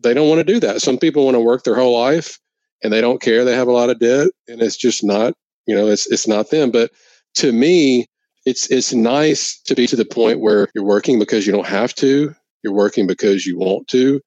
they 0.00 0.14
don't 0.14 0.30
want 0.30 0.38
to 0.38 0.50
do 0.50 0.60
that. 0.60 0.80
Some 0.80 0.96
people 0.96 1.26
want 1.26 1.34
to 1.34 1.40
work 1.40 1.64
their 1.64 1.74
whole 1.74 2.00
life 2.00 2.38
and 2.82 2.90
they 2.90 3.02
don't 3.02 3.20
care 3.20 3.44
they 3.44 3.54
have 3.54 3.68
a 3.68 3.72
lot 3.72 3.90
of 3.90 3.98
debt 3.98 4.28
and 4.48 4.62
it's 4.62 4.78
just 4.78 5.04
not, 5.04 5.34
you 5.66 5.74
know, 5.74 5.88
it's 5.88 6.10
it's 6.10 6.26
not 6.26 6.48
them. 6.48 6.70
But 6.70 6.90
to 7.34 7.52
me, 7.52 8.06
it's 8.46 8.70
it's 8.70 8.94
nice 8.94 9.60
to 9.66 9.74
be 9.74 9.86
to 9.88 9.96
the 9.96 10.06
point 10.06 10.40
where 10.40 10.70
you're 10.74 10.84
working 10.84 11.18
because 11.18 11.46
you 11.46 11.52
don't 11.52 11.66
have 11.66 11.94
to 11.96 12.34
you're 12.64 12.72
working 12.72 13.06
because 13.06 13.46
you 13.46 13.58
want 13.58 13.86
to. 13.88 14.20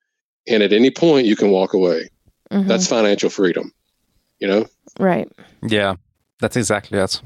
And 0.48 0.64
at 0.64 0.72
any 0.72 0.92
point, 0.92 1.26
you 1.28 1.36
can 1.36 1.52
walk 1.52 1.74
away. 1.74 2.10
Mm-hmm. 2.52 2.70
That's 2.70 2.88
financial 2.88 3.30
freedom, 3.30 3.74
you 4.40 4.48
know? 4.48 4.66
Right. 5.00 5.30
Yeah, 5.62 5.96
that's 6.40 6.56
exactly 6.56 7.00
it. 7.00 7.22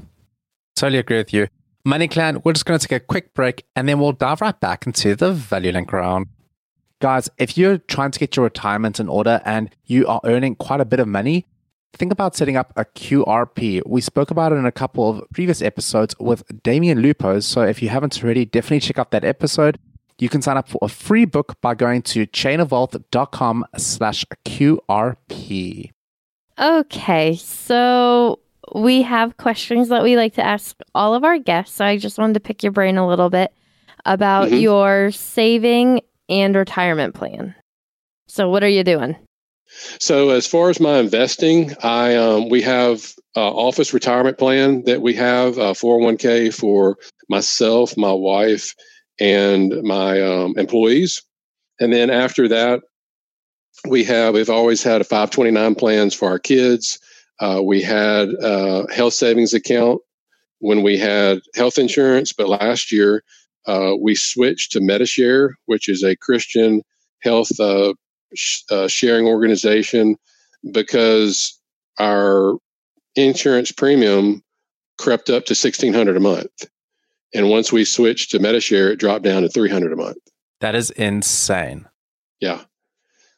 Totally 0.74 0.98
agree 0.98 1.18
with 1.18 1.32
you. 1.32 1.46
Money 1.84 2.08
Clan, 2.08 2.40
we're 2.44 2.52
just 2.52 2.64
going 2.64 2.78
to 2.78 2.88
take 2.88 3.02
a 3.02 3.04
quick 3.04 3.34
break 3.34 3.64
and 3.76 3.88
then 3.88 4.00
we'll 4.00 4.12
dive 4.12 4.40
right 4.40 4.58
back 4.58 4.86
into 4.86 5.14
the 5.14 5.32
value 5.32 5.72
link 5.72 5.92
round. 5.92 6.26
Guys, 7.00 7.28
if 7.38 7.58
you're 7.58 7.78
trying 7.78 8.12
to 8.12 8.18
get 8.18 8.36
your 8.36 8.44
retirement 8.44 9.00
in 9.00 9.08
order 9.08 9.40
and 9.44 9.70
you 9.86 10.06
are 10.06 10.20
earning 10.24 10.54
quite 10.54 10.80
a 10.80 10.84
bit 10.84 11.00
of 11.00 11.08
money, 11.08 11.46
think 11.94 12.12
about 12.12 12.36
setting 12.36 12.56
up 12.56 12.72
a 12.76 12.84
QRP. 12.84 13.82
We 13.84 14.00
spoke 14.00 14.30
about 14.30 14.52
it 14.52 14.56
in 14.56 14.66
a 14.66 14.72
couple 14.72 15.10
of 15.10 15.24
previous 15.34 15.60
episodes 15.60 16.14
with 16.18 16.44
Damien 16.62 17.02
Lupos. 17.02 17.42
So 17.44 17.62
if 17.62 17.82
you 17.82 17.88
haven't 17.88 18.22
already, 18.22 18.44
definitely 18.44 18.80
check 18.80 18.98
out 18.98 19.10
that 19.10 19.24
episode. 19.24 19.78
You 20.22 20.28
can 20.28 20.40
sign 20.40 20.56
up 20.56 20.68
for 20.68 20.78
a 20.82 20.88
free 20.88 21.24
book 21.24 21.60
by 21.60 21.74
going 21.74 22.02
to 22.02 22.28
chainofwealth.com 22.28 23.66
slash 23.76 24.24
QRP. 24.44 25.90
Okay, 26.60 27.34
so 27.34 28.38
we 28.72 29.02
have 29.02 29.36
questions 29.36 29.88
that 29.88 30.04
we 30.04 30.16
like 30.16 30.34
to 30.34 30.46
ask 30.46 30.76
all 30.94 31.16
of 31.16 31.24
our 31.24 31.40
guests. 31.40 31.74
So 31.74 31.84
I 31.84 31.96
just 31.96 32.18
wanted 32.18 32.34
to 32.34 32.40
pick 32.40 32.62
your 32.62 32.70
brain 32.70 32.98
a 32.98 33.08
little 33.08 33.30
bit 33.30 33.52
about 34.04 34.50
mm-hmm. 34.50 34.58
your 34.58 35.10
saving 35.10 36.02
and 36.28 36.54
retirement 36.54 37.16
plan. 37.16 37.56
So 38.28 38.48
what 38.48 38.62
are 38.62 38.68
you 38.68 38.84
doing? 38.84 39.16
So 39.98 40.30
as 40.30 40.46
far 40.46 40.70
as 40.70 40.78
my 40.78 40.98
investing, 40.98 41.74
I 41.82 42.14
um, 42.14 42.48
we 42.48 42.62
have 42.62 43.12
uh, 43.34 43.40
office 43.40 43.92
retirement 43.92 44.38
plan 44.38 44.84
that 44.84 45.02
we 45.02 45.14
have 45.14 45.58
uh, 45.58 45.72
401k 45.72 46.54
for 46.54 46.96
myself, 47.28 47.96
my 47.96 48.12
wife, 48.12 48.72
and 49.22 49.80
my 49.84 50.20
um, 50.20 50.52
employees. 50.58 51.22
And 51.78 51.92
then 51.92 52.10
after 52.10 52.48
that, 52.48 52.80
we 53.88 54.02
have 54.04 54.34
we've 54.34 54.50
always 54.50 54.82
had 54.82 55.00
a 55.00 55.04
529 55.04 55.76
plans 55.76 56.12
for 56.12 56.28
our 56.28 56.40
kids. 56.40 56.98
Uh, 57.40 57.60
we 57.64 57.80
had 57.80 58.30
a 58.42 58.92
health 58.92 59.14
savings 59.14 59.54
account 59.54 60.00
when 60.58 60.82
we 60.82 60.98
had 60.98 61.40
health 61.54 61.78
insurance, 61.78 62.32
but 62.32 62.48
last 62.48 62.92
year 62.92 63.22
uh, 63.66 63.92
we 64.00 64.14
switched 64.16 64.72
to 64.72 64.80
Medi-Share, 64.80 65.54
which 65.66 65.88
is 65.88 66.02
a 66.02 66.16
Christian 66.16 66.82
health 67.22 67.58
uh, 67.60 67.94
sh- 68.34 68.62
uh, 68.70 68.88
sharing 68.88 69.26
organization, 69.26 70.16
because 70.72 71.58
our 71.98 72.56
insurance 73.14 73.70
premium 73.70 74.42
crept 74.98 75.30
up 75.30 75.44
to 75.46 75.54
sixteen 75.54 75.94
hundred 75.94 76.16
a 76.16 76.20
month, 76.20 76.66
and 77.34 77.48
once 77.48 77.72
we 77.72 77.84
switched 77.84 78.30
to 78.30 78.38
Medi-Share, 78.38 78.92
it 78.92 78.98
dropped 78.98 79.24
down 79.24 79.42
to 79.42 79.48
three 79.48 79.70
hundred 79.70 79.92
a 79.92 79.96
month. 79.96 80.18
That 80.60 80.74
is 80.74 80.90
insane. 80.90 81.86
Yeah. 82.40 82.62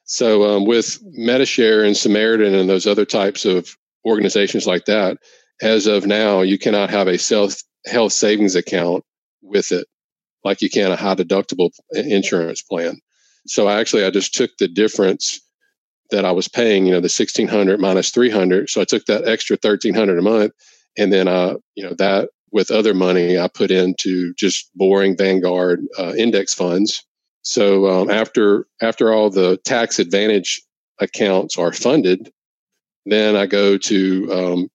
So 0.04 0.56
um, 0.56 0.66
with 0.66 0.98
Medi-Share 1.02 1.84
and 1.84 1.96
Samaritan 1.96 2.54
and 2.54 2.68
those 2.68 2.86
other 2.86 3.06
types 3.06 3.44
of 3.44 3.74
organizations 4.06 4.66
like 4.66 4.84
that, 4.84 5.16
as 5.62 5.86
of 5.86 6.06
now, 6.06 6.42
you 6.42 6.58
cannot 6.58 6.90
have 6.90 7.08
a 7.08 7.18
self 7.18 7.56
health 7.86 8.12
savings 8.12 8.54
account 8.54 9.04
with 9.42 9.72
it 9.72 9.86
like 10.44 10.60
you 10.60 10.70
can 10.70 10.92
a 10.92 10.96
high 10.96 11.14
deductible 11.14 11.70
insurance 11.92 12.62
plan. 12.62 12.98
So 13.46 13.68
actually, 13.68 14.04
I 14.04 14.10
just 14.10 14.34
took 14.34 14.50
the 14.58 14.68
difference 14.68 15.40
that 16.10 16.24
I 16.24 16.32
was 16.32 16.48
paying, 16.48 16.86
you 16.86 16.92
know, 16.92 17.00
the 17.00 17.08
sixteen 17.08 17.48
hundred 17.48 17.80
minus 17.80 18.10
three 18.10 18.30
hundred. 18.30 18.70
So 18.70 18.80
I 18.80 18.84
took 18.84 19.06
that 19.06 19.26
extra 19.26 19.56
thirteen 19.56 19.94
hundred 19.94 20.18
a 20.18 20.22
month, 20.22 20.52
and 20.96 21.12
then 21.12 21.28
uh, 21.28 21.54
you 21.74 21.84
know, 21.84 21.94
that 21.98 22.30
with 22.54 22.70
other 22.70 22.94
money 22.94 23.36
I 23.36 23.48
put 23.48 23.72
into 23.72 24.32
just 24.34 24.70
boring 24.76 25.16
Vanguard 25.16 25.80
uh, 25.98 26.14
index 26.16 26.54
funds. 26.54 27.04
So 27.42 27.90
um, 27.90 28.10
after 28.10 28.66
after 28.80 29.12
all 29.12 29.28
the 29.28 29.58
tax 29.64 29.98
advantage 29.98 30.62
accounts 31.00 31.58
are 31.58 31.72
funded, 31.72 32.30
then 33.04 33.34
I 33.36 33.46
go 33.46 33.76
to 33.76 34.32
um, 34.32 34.68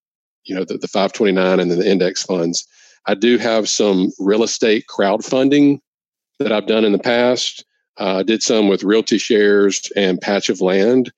you 0.44 0.54
know 0.54 0.66
the, 0.66 0.78
the 0.78 0.90
529 0.90 1.60
and 1.60 1.72
then 1.72 1.80
the 1.80 1.90
index 1.90 2.22
funds. 2.22 2.68
I 3.08 3.16
do 3.16 3.38
have 3.38 3.70
some 3.70 4.12
real 4.20 4.44
estate 4.44 4.84
crowdfunding 4.90 5.80
that 6.38 6.52
I've 6.52 6.68
done 6.68 6.84
in 6.84 6.92
the 6.92 7.00
past. 7.00 7.66
Uh, 7.98 8.18
I 8.18 8.24
did 8.24 8.44
some 8.44 8.68
with 8.68 8.84
Realty 8.84 9.18
Shares 9.18 9.90
and 9.96 10.22
Patch 10.22 10.50
of 10.50 10.60
Land, 10.60 11.12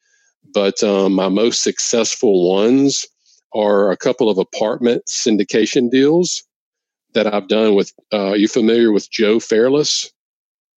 but 0.53 0.81
um, 0.83 1.13
my 1.13 1.27
most 1.27 1.63
successful 1.63 2.53
ones 2.53 3.07
are 3.53 3.91
a 3.91 3.97
couple 3.97 4.29
of 4.29 4.37
apartment 4.37 5.03
syndication 5.07 5.89
deals 5.89 6.43
that 7.13 7.33
I've 7.33 7.47
done 7.47 7.75
with. 7.75 7.93
Uh, 8.11 8.29
are 8.29 8.37
you 8.37 8.47
familiar 8.47 8.91
with 8.91 9.09
Joe 9.09 9.39
Fairless? 9.39 10.11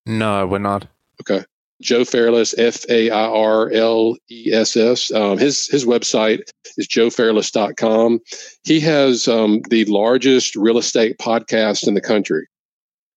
No, 0.06 0.46
we're 0.46 0.58
not. 0.58 0.86
Okay. 1.20 1.44
Joe 1.82 2.04
Fairless, 2.04 2.54
F 2.56 2.84
A 2.88 3.10
I 3.10 3.26
R 3.26 3.70
L 3.70 4.16
E 4.30 4.50
S 4.52 4.76
S. 4.76 5.10
Um, 5.12 5.38
his 5.38 5.66
his 5.68 5.84
website 5.84 6.42
is 6.76 6.88
joefairless.com. 6.88 8.20
He 8.64 8.80
has 8.80 9.28
um, 9.28 9.62
the 9.68 9.84
largest 9.86 10.56
real 10.56 10.78
estate 10.78 11.18
podcast 11.18 11.86
in 11.86 11.94
the 11.94 12.00
country. 12.00 12.46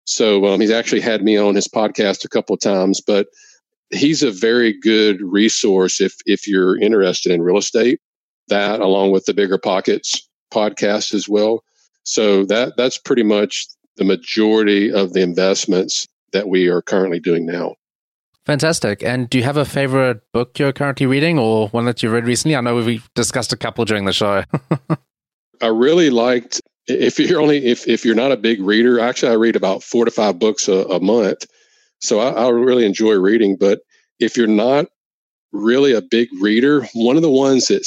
So 0.05 0.45
um, 0.45 0.59
he's 0.59 0.71
actually 0.71 1.01
had 1.01 1.23
me 1.23 1.37
on 1.37 1.55
his 1.55 1.67
podcast 1.67 2.25
a 2.25 2.29
couple 2.29 2.53
of 2.53 2.59
times, 2.59 3.01
but 3.01 3.27
he's 3.89 4.23
a 4.23 4.31
very 4.31 4.77
good 4.77 5.21
resource 5.21 6.01
if 6.01 6.15
if 6.25 6.47
you're 6.47 6.79
interested 6.79 7.31
in 7.31 7.41
real 7.41 7.57
estate. 7.57 7.99
That 8.47 8.79
along 8.79 9.11
with 9.11 9.25
the 9.25 9.33
Bigger 9.33 9.57
Pockets 9.57 10.27
podcast 10.51 11.13
as 11.13 11.29
well. 11.29 11.63
So 12.07 12.45
that 12.45 12.77
that's 12.77 12.97
pretty 12.97 13.23
much 13.23 13.67
the 13.97 14.05
majority 14.05 14.91
of 14.91 15.11
the 15.11 15.21
investments 15.21 16.07
that 16.31 16.47
we 16.47 16.67
are 16.67 16.81
currently 16.81 17.19
doing 17.19 17.45
now. 17.45 17.75
Fantastic. 18.45 19.03
And 19.03 19.29
do 19.29 19.37
you 19.37 19.43
have 19.43 19.57
a 19.57 19.65
favorite 19.65 20.21
book 20.31 20.57
you're 20.57 20.71
currently 20.71 21.05
reading 21.05 21.37
or 21.37 21.67
one 21.67 21.83
that 21.83 22.01
you 22.01 22.09
read 22.09 22.25
recently? 22.25 22.55
I 22.55 22.61
know 22.61 22.75
we've 22.77 23.09
discussed 23.13 23.51
a 23.51 23.57
couple 23.57 23.83
during 23.83 24.05
the 24.05 24.13
show. 24.13 24.45
I 25.61 25.67
really 25.67 26.09
liked 26.09 26.61
if 26.87 27.19
you're 27.19 27.41
only 27.41 27.65
if 27.65 27.85
if 27.89 28.05
you're 28.05 28.15
not 28.15 28.31
a 28.31 28.37
big 28.37 28.61
reader, 28.61 29.01
actually 29.01 29.33
I 29.33 29.35
read 29.35 29.57
about 29.57 29.83
four 29.83 30.05
to 30.05 30.11
five 30.11 30.39
books 30.39 30.69
a, 30.69 30.85
a 30.85 31.01
month. 31.01 31.45
So 31.99 32.21
I, 32.21 32.29
I 32.29 32.49
really 32.49 32.85
enjoy 32.85 33.15
reading. 33.15 33.57
But 33.59 33.81
if 34.17 34.37
you're 34.37 34.47
not 34.47 34.85
really 35.51 35.91
a 35.91 36.01
big 36.01 36.29
reader, 36.39 36.87
one 36.93 37.17
of 37.17 37.21
the 37.21 37.29
ones 37.29 37.67
that 37.67 37.85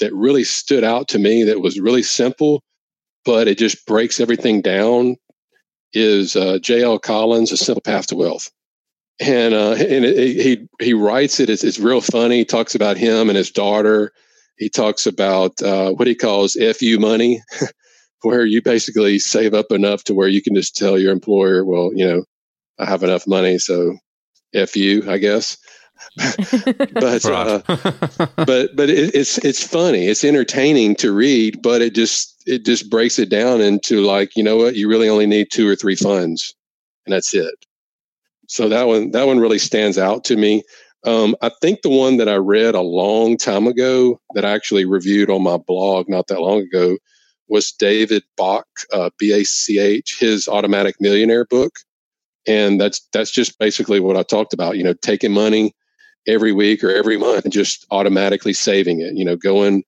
that 0.00 0.12
really 0.12 0.42
stood 0.42 0.82
out 0.82 1.06
to 1.08 1.20
me 1.20 1.44
that 1.44 1.60
was 1.60 1.78
really 1.78 2.02
simple, 2.02 2.64
but 3.24 3.48
it 3.48 3.58
just 3.58 3.86
breaks 3.86 4.20
everything 4.20 4.60
down 4.60 5.16
is 5.92 6.36
uh, 6.36 6.58
J.L. 6.60 6.98
Collins, 6.98 7.52
A 7.52 7.56
Simple 7.56 7.82
Path 7.82 8.08
to 8.08 8.16
Wealth 8.16 8.50
and 9.20 9.52
uh, 9.52 9.72
and 9.72 10.04
it, 10.04 10.18
it, 10.18 10.42
he 10.42 10.68
he 10.84 10.94
writes 10.94 11.38
it. 11.40 11.50
It's, 11.50 11.62
it's 11.62 11.78
real 11.78 12.00
funny. 12.00 12.38
He 12.38 12.44
talks 12.44 12.74
about 12.74 12.96
him 12.96 13.28
and 13.28 13.36
his 13.36 13.50
daughter. 13.50 14.12
He 14.56 14.68
talks 14.68 15.06
about 15.06 15.62
uh, 15.62 15.92
what 15.92 16.08
he 16.08 16.14
calls 16.14 16.56
"fu 16.78 16.98
money," 16.98 17.42
where 18.22 18.46
you 18.46 18.62
basically 18.62 19.18
save 19.18 19.52
up 19.52 19.70
enough 19.70 20.04
to 20.04 20.14
where 20.14 20.28
you 20.28 20.42
can 20.42 20.54
just 20.54 20.74
tell 20.74 20.98
your 20.98 21.12
employer, 21.12 21.64
"Well, 21.64 21.90
you 21.94 22.06
know, 22.06 22.24
I 22.78 22.86
have 22.86 23.02
enough 23.02 23.26
money, 23.26 23.58
so 23.58 23.98
f 24.54 24.74
you, 24.74 25.08
I 25.08 25.18
guess." 25.18 25.58
but 26.94 27.24
uh, 27.26 27.60
but 28.36 28.74
but 28.74 28.88
it, 28.88 29.14
it's 29.14 29.36
it's 29.38 29.62
funny. 29.62 30.06
It's 30.06 30.24
entertaining 30.24 30.96
to 30.96 31.12
read, 31.12 31.60
but 31.60 31.82
it 31.82 31.94
just 31.94 32.39
it 32.50 32.64
just 32.66 32.90
breaks 32.90 33.18
it 33.18 33.30
down 33.30 33.60
into 33.60 34.02
like 34.02 34.36
you 34.36 34.42
know 34.42 34.56
what 34.56 34.74
you 34.74 34.88
really 34.88 35.08
only 35.08 35.26
need 35.26 35.48
two 35.50 35.68
or 35.68 35.76
three 35.76 35.96
funds, 35.96 36.54
and 37.06 37.14
that's 37.14 37.34
it 37.34 37.54
so 38.50 38.68
that 38.68 38.88
one 38.88 39.12
that 39.12 39.28
one 39.28 39.38
really 39.38 39.60
stands 39.60 39.96
out 39.96 40.24
to 40.24 40.36
me. 40.36 40.64
Um, 41.06 41.36
I 41.40 41.52
think 41.62 41.82
the 41.82 41.88
one 41.88 42.16
that 42.16 42.28
I 42.28 42.34
read 42.34 42.74
a 42.74 42.80
long 42.80 43.36
time 43.36 43.68
ago 43.68 44.20
that 44.34 44.44
I 44.44 44.50
actually 44.50 44.84
reviewed 44.84 45.30
on 45.30 45.44
my 45.44 45.56
blog 45.56 46.08
not 46.08 46.26
that 46.26 46.40
long 46.40 46.62
ago 46.62 46.98
was 47.48 47.70
David 47.70 48.24
Bach, 48.36 48.66
uh, 48.92 49.10
B 49.18 49.32
A 49.32 49.44
C 49.44 49.78
H, 49.78 50.16
his 50.18 50.48
Automatic 50.48 50.96
Millionaire 50.98 51.44
book, 51.44 51.76
and 52.44 52.80
that's 52.80 53.06
that's 53.12 53.30
just 53.30 53.56
basically 53.60 54.00
what 54.00 54.16
I 54.16 54.24
talked 54.24 54.52
about. 54.52 54.76
You 54.76 54.82
know, 54.82 54.94
taking 54.94 55.32
money 55.32 55.72
every 56.26 56.50
week 56.50 56.82
or 56.82 56.90
every 56.92 57.16
month 57.16 57.44
and 57.44 57.52
just 57.52 57.86
automatically 57.92 58.52
saving 58.52 59.00
it. 59.00 59.14
You 59.14 59.24
know, 59.24 59.36
going 59.36 59.84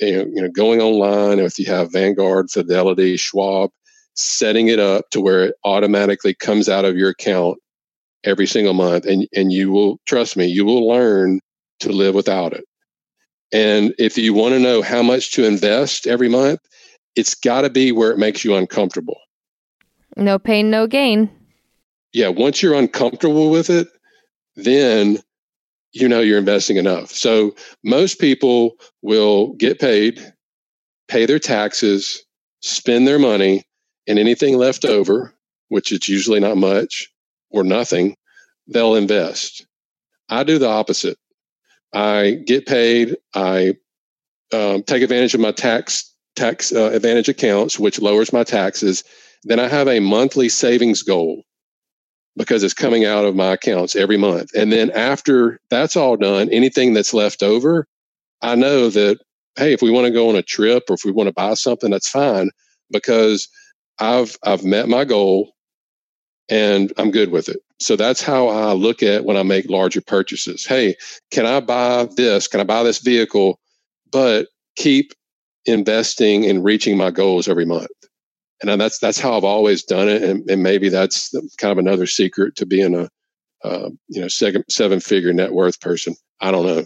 you 0.00 0.42
know, 0.42 0.48
going 0.48 0.80
online 0.80 1.38
if 1.38 1.58
you 1.58 1.66
have 1.66 1.92
Vanguard, 1.92 2.50
Fidelity, 2.50 3.16
Schwab, 3.16 3.70
setting 4.14 4.68
it 4.68 4.78
up 4.78 5.08
to 5.10 5.20
where 5.20 5.44
it 5.44 5.54
automatically 5.64 6.34
comes 6.34 6.68
out 6.68 6.84
of 6.84 6.96
your 6.96 7.10
account 7.10 7.58
every 8.24 8.46
single 8.46 8.74
month 8.74 9.06
and 9.06 9.26
and 9.34 9.50
you 9.50 9.70
will 9.70 9.98
trust 10.06 10.36
me 10.36 10.44
you 10.44 10.62
will 10.64 10.86
learn 10.86 11.40
to 11.78 11.90
live 11.90 12.14
without 12.14 12.52
it. 12.52 12.64
And 13.52 13.94
if 13.98 14.18
you 14.18 14.34
want 14.34 14.52
to 14.54 14.60
know 14.60 14.82
how 14.82 15.02
much 15.02 15.32
to 15.32 15.44
invest 15.44 16.06
every 16.06 16.28
month 16.28 16.60
it's 17.16 17.34
got 17.34 17.62
to 17.62 17.70
be 17.70 17.92
where 17.92 18.12
it 18.12 18.18
makes 18.18 18.44
you 18.44 18.54
uncomfortable. 18.54 19.18
No 20.16 20.38
pain 20.38 20.70
no 20.70 20.86
gain. 20.86 21.30
Yeah 22.12 22.28
once 22.28 22.62
you're 22.62 22.74
uncomfortable 22.74 23.50
with 23.50 23.70
it 23.70 23.88
then 24.56 25.18
you 25.92 26.08
know 26.08 26.20
you're 26.20 26.38
investing 26.38 26.76
enough 26.76 27.10
so 27.10 27.54
most 27.84 28.18
people 28.20 28.76
will 29.02 29.54
get 29.54 29.78
paid 29.78 30.20
pay 31.08 31.26
their 31.26 31.38
taxes 31.38 32.24
spend 32.60 33.06
their 33.06 33.18
money 33.18 33.64
and 34.06 34.18
anything 34.18 34.56
left 34.56 34.84
over 34.84 35.34
which 35.70 35.92
is 35.92 36.08
usually 36.08 36.40
not 36.40 36.58
much 36.58 37.08
or 37.50 37.64
nothing, 37.64 38.14
they'll 38.66 38.94
invest. 38.94 39.66
I 40.28 40.44
do 40.44 40.58
the 40.58 40.68
opposite. 40.68 41.16
I 41.92 42.42
get 42.46 42.66
paid. 42.66 43.16
I 43.34 43.74
um, 44.52 44.82
take 44.82 45.02
advantage 45.02 45.34
of 45.34 45.40
my 45.40 45.52
tax 45.52 46.12
tax 46.36 46.72
uh, 46.72 46.90
advantage 46.92 47.28
accounts, 47.28 47.78
which 47.78 48.00
lowers 48.00 48.32
my 48.32 48.44
taxes. 48.44 49.02
Then 49.44 49.58
I 49.58 49.68
have 49.68 49.88
a 49.88 50.00
monthly 50.00 50.48
savings 50.48 51.02
goal 51.02 51.42
because 52.36 52.62
it's 52.62 52.74
coming 52.74 53.04
out 53.04 53.24
of 53.24 53.34
my 53.34 53.52
accounts 53.52 53.96
every 53.96 54.16
month. 54.16 54.50
And 54.54 54.72
then 54.72 54.90
after 54.92 55.60
that's 55.70 55.96
all 55.96 56.16
done, 56.16 56.48
anything 56.50 56.94
that's 56.94 57.14
left 57.14 57.42
over, 57.42 57.86
I 58.42 58.54
know 58.54 58.90
that 58.90 59.18
hey, 59.56 59.72
if 59.72 59.82
we 59.82 59.90
want 59.90 60.06
to 60.06 60.12
go 60.12 60.28
on 60.28 60.36
a 60.36 60.42
trip 60.42 60.84
or 60.88 60.94
if 60.94 61.04
we 61.04 61.12
want 61.12 61.26
to 61.26 61.32
buy 61.32 61.54
something, 61.54 61.90
that's 61.90 62.08
fine 62.08 62.50
because 62.90 63.48
I've 63.98 64.36
I've 64.44 64.64
met 64.64 64.88
my 64.88 65.04
goal 65.04 65.52
and 66.48 66.92
I'm 66.98 67.10
good 67.10 67.30
with 67.30 67.48
it. 67.48 67.60
So 67.78 67.96
that's 67.96 68.22
how 68.22 68.48
I 68.48 68.72
look 68.72 69.02
at 69.02 69.24
when 69.24 69.36
I 69.36 69.42
make 69.42 69.70
larger 69.70 70.00
purchases. 70.00 70.66
Hey, 70.66 70.96
can 71.30 71.46
I 71.46 71.60
buy 71.60 72.08
this? 72.16 72.48
Can 72.48 72.60
I 72.60 72.64
buy 72.64 72.82
this 72.82 72.98
vehicle? 72.98 73.58
But 74.10 74.48
keep 74.76 75.12
investing 75.66 76.46
and 76.46 76.64
reaching 76.64 76.96
my 76.96 77.10
goals 77.10 77.48
every 77.48 77.64
month. 77.64 77.90
And 78.62 78.80
that's 78.80 78.98
that's 78.98 79.18
how 79.18 79.36
I've 79.36 79.44
always 79.44 79.84
done 79.84 80.08
it. 80.08 80.22
And, 80.22 80.48
and 80.50 80.62
maybe 80.62 80.88
that's 80.88 81.34
kind 81.58 81.72
of 81.72 81.78
another 81.78 82.06
secret 82.06 82.56
to 82.56 82.66
being 82.66 82.94
a 82.94 83.08
uh, 83.64 83.90
you 84.08 84.20
know 84.20 84.28
seven 84.28 84.64
seven 84.68 85.00
figure 85.00 85.32
net 85.32 85.52
worth 85.52 85.80
person. 85.80 86.14
I 86.40 86.50
don't 86.50 86.66
know. 86.66 86.84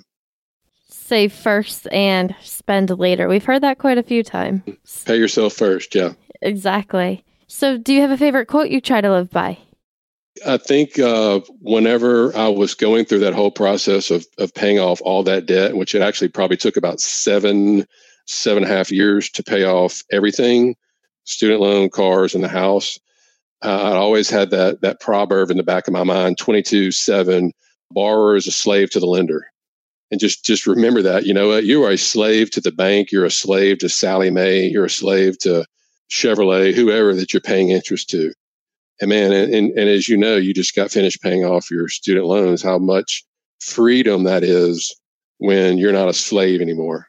Save 0.89 1.33
first 1.33 1.87
and 1.93 2.35
spend 2.43 2.91
later. 2.91 3.29
We've 3.29 3.45
heard 3.45 3.63
that 3.63 3.79
quite 3.79 3.99
a 3.99 4.03
few 4.03 4.23
times. 4.23 4.63
Pay 5.05 5.19
yourself 5.19 5.53
first. 5.53 5.95
Yeah. 5.95 6.13
Exactly. 6.41 7.25
So, 7.47 7.77
do 7.77 7.93
you 7.93 8.01
have 8.01 8.11
a 8.11 8.17
favorite 8.17 8.47
quote 8.47 8.71
you 8.71 8.81
try 8.81 9.01
to 9.01 9.11
live 9.11 9.31
by? 9.31 9.59
I 10.47 10.57
think 10.57 10.99
uh, 10.99 11.41
whenever 11.61 12.37
I 12.37 12.49
was 12.49 12.75
going 12.75 13.05
through 13.05 13.21
that 13.21 13.35
whole 13.35 13.51
process 13.51 14.11
of, 14.11 14.27
of 14.39 14.53
paying 14.53 14.81
off 14.81 15.01
all 15.03 15.23
that 15.25 15.47
debt, 15.47 15.77
which 15.77 15.95
it 15.95 16.03
actually 16.03 16.29
probably 16.29 16.57
took 16.57 16.77
about 16.77 17.01
seven, 17.01 17.87
seven 18.27 18.65
and 18.65 18.73
a 18.73 18.77
half 18.77 18.91
years 18.91 19.31
to 19.31 19.43
pay 19.43 19.65
off 19.65 20.03
everything 20.11 20.75
student 21.25 21.61
loan, 21.61 21.91
cars, 21.91 22.35
and 22.35 22.45
the 22.45 22.49
house. 22.49 22.99
uh, 23.63 23.93
I 23.93 23.97
always 23.97 24.31
had 24.31 24.51
that 24.51 24.81
that 24.83 25.01
proverb 25.01 25.51
in 25.51 25.57
the 25.57 25.63
back 25.63 25.87
of 25.87 25.93
my 25.93 26.05
mind: 26.05 26.39
twenty 26.39 26.63
two 26.63 26.93
seven, 26.93 27.53
borrower 27.91 28.37
is 28.37 28.47
a 28.47 28.53
slave 28.53 28.91
to 28.91 29.01
the 29.01 29.07
lender. 29.07 29.47
And 30.11 30.21
just 30.21 30.45
just 30.45 30.67
remember 30.67 31.03
that 31.03 31.27
you 31.27 31.35
know 31.35 31.49
what 31.49 31.65
you 31.65 31.83
are 31.85 31.91
a 31.91 31.99
slave 31.99 32.51
to 32.53 32.61
the 32.61 32.73
bank, 32.73 33.11
you're 33.11 33.25
a 33.25 33.31
slave 33.31 33.79
to 33.79 33.89
Sallie 33.89 34.31
Mae, 34.31 34.67
you're 34.69 34.85
a 34.85 34.91
slave 34.91 35.39
to 35.41 35.65
Chevrolet, 36.11 36.75
whoever 36.75 37.15
that 37.15 37.33
you're 37.33 37.41
paying 37.41 37.71
interest 37.71 38.11
to. 38.11 38.33
And 39.01 39.09
man, 39.09 39.33
and, 39.33 39.53
and, 39.53 39.71
and 39.79 39.89
as 39.89 40.09
you 40.09 40.17
know, 40.17 40.37
you 40.37 40.55
just 40.55 40.77
got 40.77 40.91
finished 40.91 41.23
paying 41.23 41.45
off 41.45 41.71
your 41.71 41.89
student 41.89 42.27
loans. 42.27 42.63
How 42.63 42.79
much 42.79 43.25
freedom 43.61 44.25
that 44.25 44.45
is 44.45 44.95
when 45.39 45.79
you're 45.79 45.93
not 45.93 46.09
a 46.09 46.13
slave 46.13 46.61
anymore. 46.61 47.09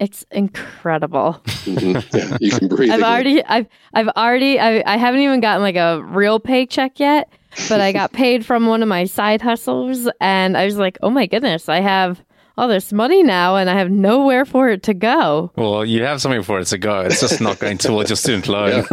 It's 0.00 0.24
incredible. 0.30 1.40
Mm-hmm. 1.46 2.16
Yeah, 2.18 2.36
you 2.40 2.50
can 2.50 2.68
breathe. 2.68 2.90
I've 2.90 3.00
again. 3.00 3.12
already, 3.12 3.44
I've, 3.44 3.66
I've 3.94 4.08
already, 4.08 4.58
I, 4.58 4.82
I 4.86 4.96
haven't 4.96 5.20
even 5.20 5.40
gotten 5.40 5.62
like 5.62 5.76
a 5.76 6.02
real 6.02 6.40
paycheck 6.40 6.98
yet, 6.98 7.30
but 7.68 7.80
I 7.80 7.92
got 7.92 8.12
paid 8.24 8.44
from 8.46 8.66
one 8.66 8.82
of 8.82 8.88
my 8.88 9.04
side 9.04 9.42
hustles, 9.42 10.08
and 10.20 10.56
I 10.56 10.64
was 10.64 10.76
like, 10.78 10.98
oh 11.02 11.10
my 11.10 11.26
goodness, 11.26 11.68
I 11.68 11.80
have 11.80 12.20
all 12.56 12.66
this 12.68 12.92
money 12.92 13.22
now, 13.22 13.56
and 13.56 13.68
I 13.70 13.74
have 13.74 13.90
nowhere 13.90 14.44
for 14.46 14.68
it 14.70 14.82
to 14.84 14.94
go. 14.94 15.50
Well, 15.56 15.84
you 15.84 16.02
have 16.04 16.20
something 16.20 16.42
for 16.42 16.58
it 16.60 16.66
to 16.68 16.78
go. 16.78 17.00
It's 17.02 17.20
just 17.20 17.40
not 17.40 17.58
going 17.58 17.78
towards 17.78 18.08
your 18.10 18.16
student 18.16 18.48
loan. 18.54 18.84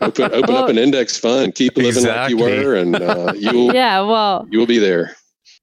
open, 0.00 0.32
open 0.32 0.54
up 0.54 0.68
an 0.68 0.78
index 0.78 1.16
fund, 1.18 1.54
keep 1.54 1.76
living 1.78 2.04
like 2.04 2.30
you 2.30 2.36
Exactly. 2.38 2.64
were, 2.66 2.74
and 2.76 2.96
uh, 2.96 3.32
you'll 3.36 3.74
Yeah, 3.74 4.02
well, 4.02 4.46
you 4.50 4.58
will 4.58 4.66
be 4.66 4.78
there. 4.78 5.16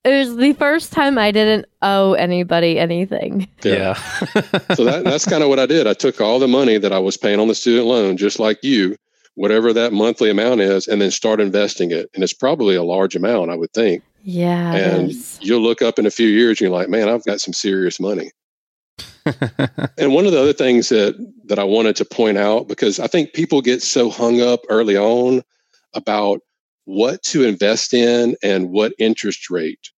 It 0.07 0.19
was 0.19 0.37
the 0.37 0.53
first 0.53 0.93
time 0.93 1.17
I 1.17 1.31
didn't 1.31 1.65
owe 1.81 2.13
anybody 2.13 2.79
anything. 2.79 3.47
yeah. 3.63 3.93
so 4.73 4.85
that, 4.85 5.01
that's 5.03 5.25
kind 5.25 5.43
of 5.43 5.49
what 5.49 5.59
I 5.59 5.65
did. 5.65 5.87
I 5.87 5.93
took 5.93 6.21
all 6.21 6.39
the 6.39 6.47
money 6.47 6.77
that 6.77 6.93
I 6.93 6.99
was 6.99 7.17
paying 7.17 7.39
on 7.39 7.47
the 7.47 7.55
student 7.55 7.87
loan, 7.87 8.17
just 8.17 8.39
like 8.39 8.63
you, 8.63 8.95
whatever 9.35 9.73
that 9.73 9.93
monthly 9.93 10.29
amount 10.29 10.61
is, 10.61 10.87
and 10.87 11.01
then 11.01 11.11
start 11.11 11.41
investing 11.41 11.91
it. 11.91 12.09
And 12.13 12.23
it's 12.23 12.33
probably 12.33 12.75
a 12.75 12.83
large 12.83 13.15
amount, 13.15 13.51
I 13.51 13.55
would 13.55 13.73
think. 13.73 14.03
Yeah, 14.23 14.73
and 14.73 15.13
you'll 15.39 15.61
look 15.61 15.81
up 15.81 15.99
in 15.99 16.05
a 16.05 16.11
few 16.11 16.27
years 16.27 16.59
and 16.59 16.67
you're 16.67 16.77
like, 16.77 16.89
man, 16.89 17.07
I've 17.07 17.23
got 17.23 17.39
some 17.39 17.53
serious 17.53 17.99
money. 17.99 18.31
and 19.97 20.13
one 20.13 20.25
of 20.25 20.31
the 20.31 20.39
other 20.39 20.53
things 20.53 20.89
that 20.89 21.15
that 21.45 21.59
I 21.59 21.63
wanted 21.63 21.95
to 21.97 22.05
point 22.05 22.37
out 22.37 22.67
because 22.67 22.99
I 22.99 23.07
think 23.07 23.33
people 23.33 23.61
get 23.61 23.81
so 23.81 24.09
hung 24.09 24.41
up 24.41 24.61
early 24.69 24.97
on 24.97 25.43
about 25.93 26.39
what 26.85 27.21
to 27.23 27.43
invest 27.43 27.93
in 27.93 28.35
and 28.41 28.71
what 28.71 28.93
interest 28.97 29.49
rate 29.49 29.91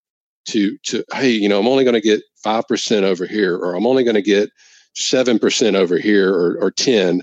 to 0.49 0.77
to 0.83 1.03
hey, 1.13 1.31
you 1.31 1.49
know, 1.49 1.59
I'm 1.59 1.67
only 1.67 1.83
going 1.83 1.95
to 1.95 2.01
get 2.01 2.21
5% 2.45 3.03
over 3.03 3.25
here 3.25 3.55
or 3.55 3.75
I'm 3.75 3.85
only 3.85 4.03
going 4.03 4.15
to 4.15 4.21
get 4.21 4.49
7% 4.95 5.75
over 5.75 5.97
here 5.97 6.33
or 6.33 6.57
or 6.61 6.71
10. 6.71 7.21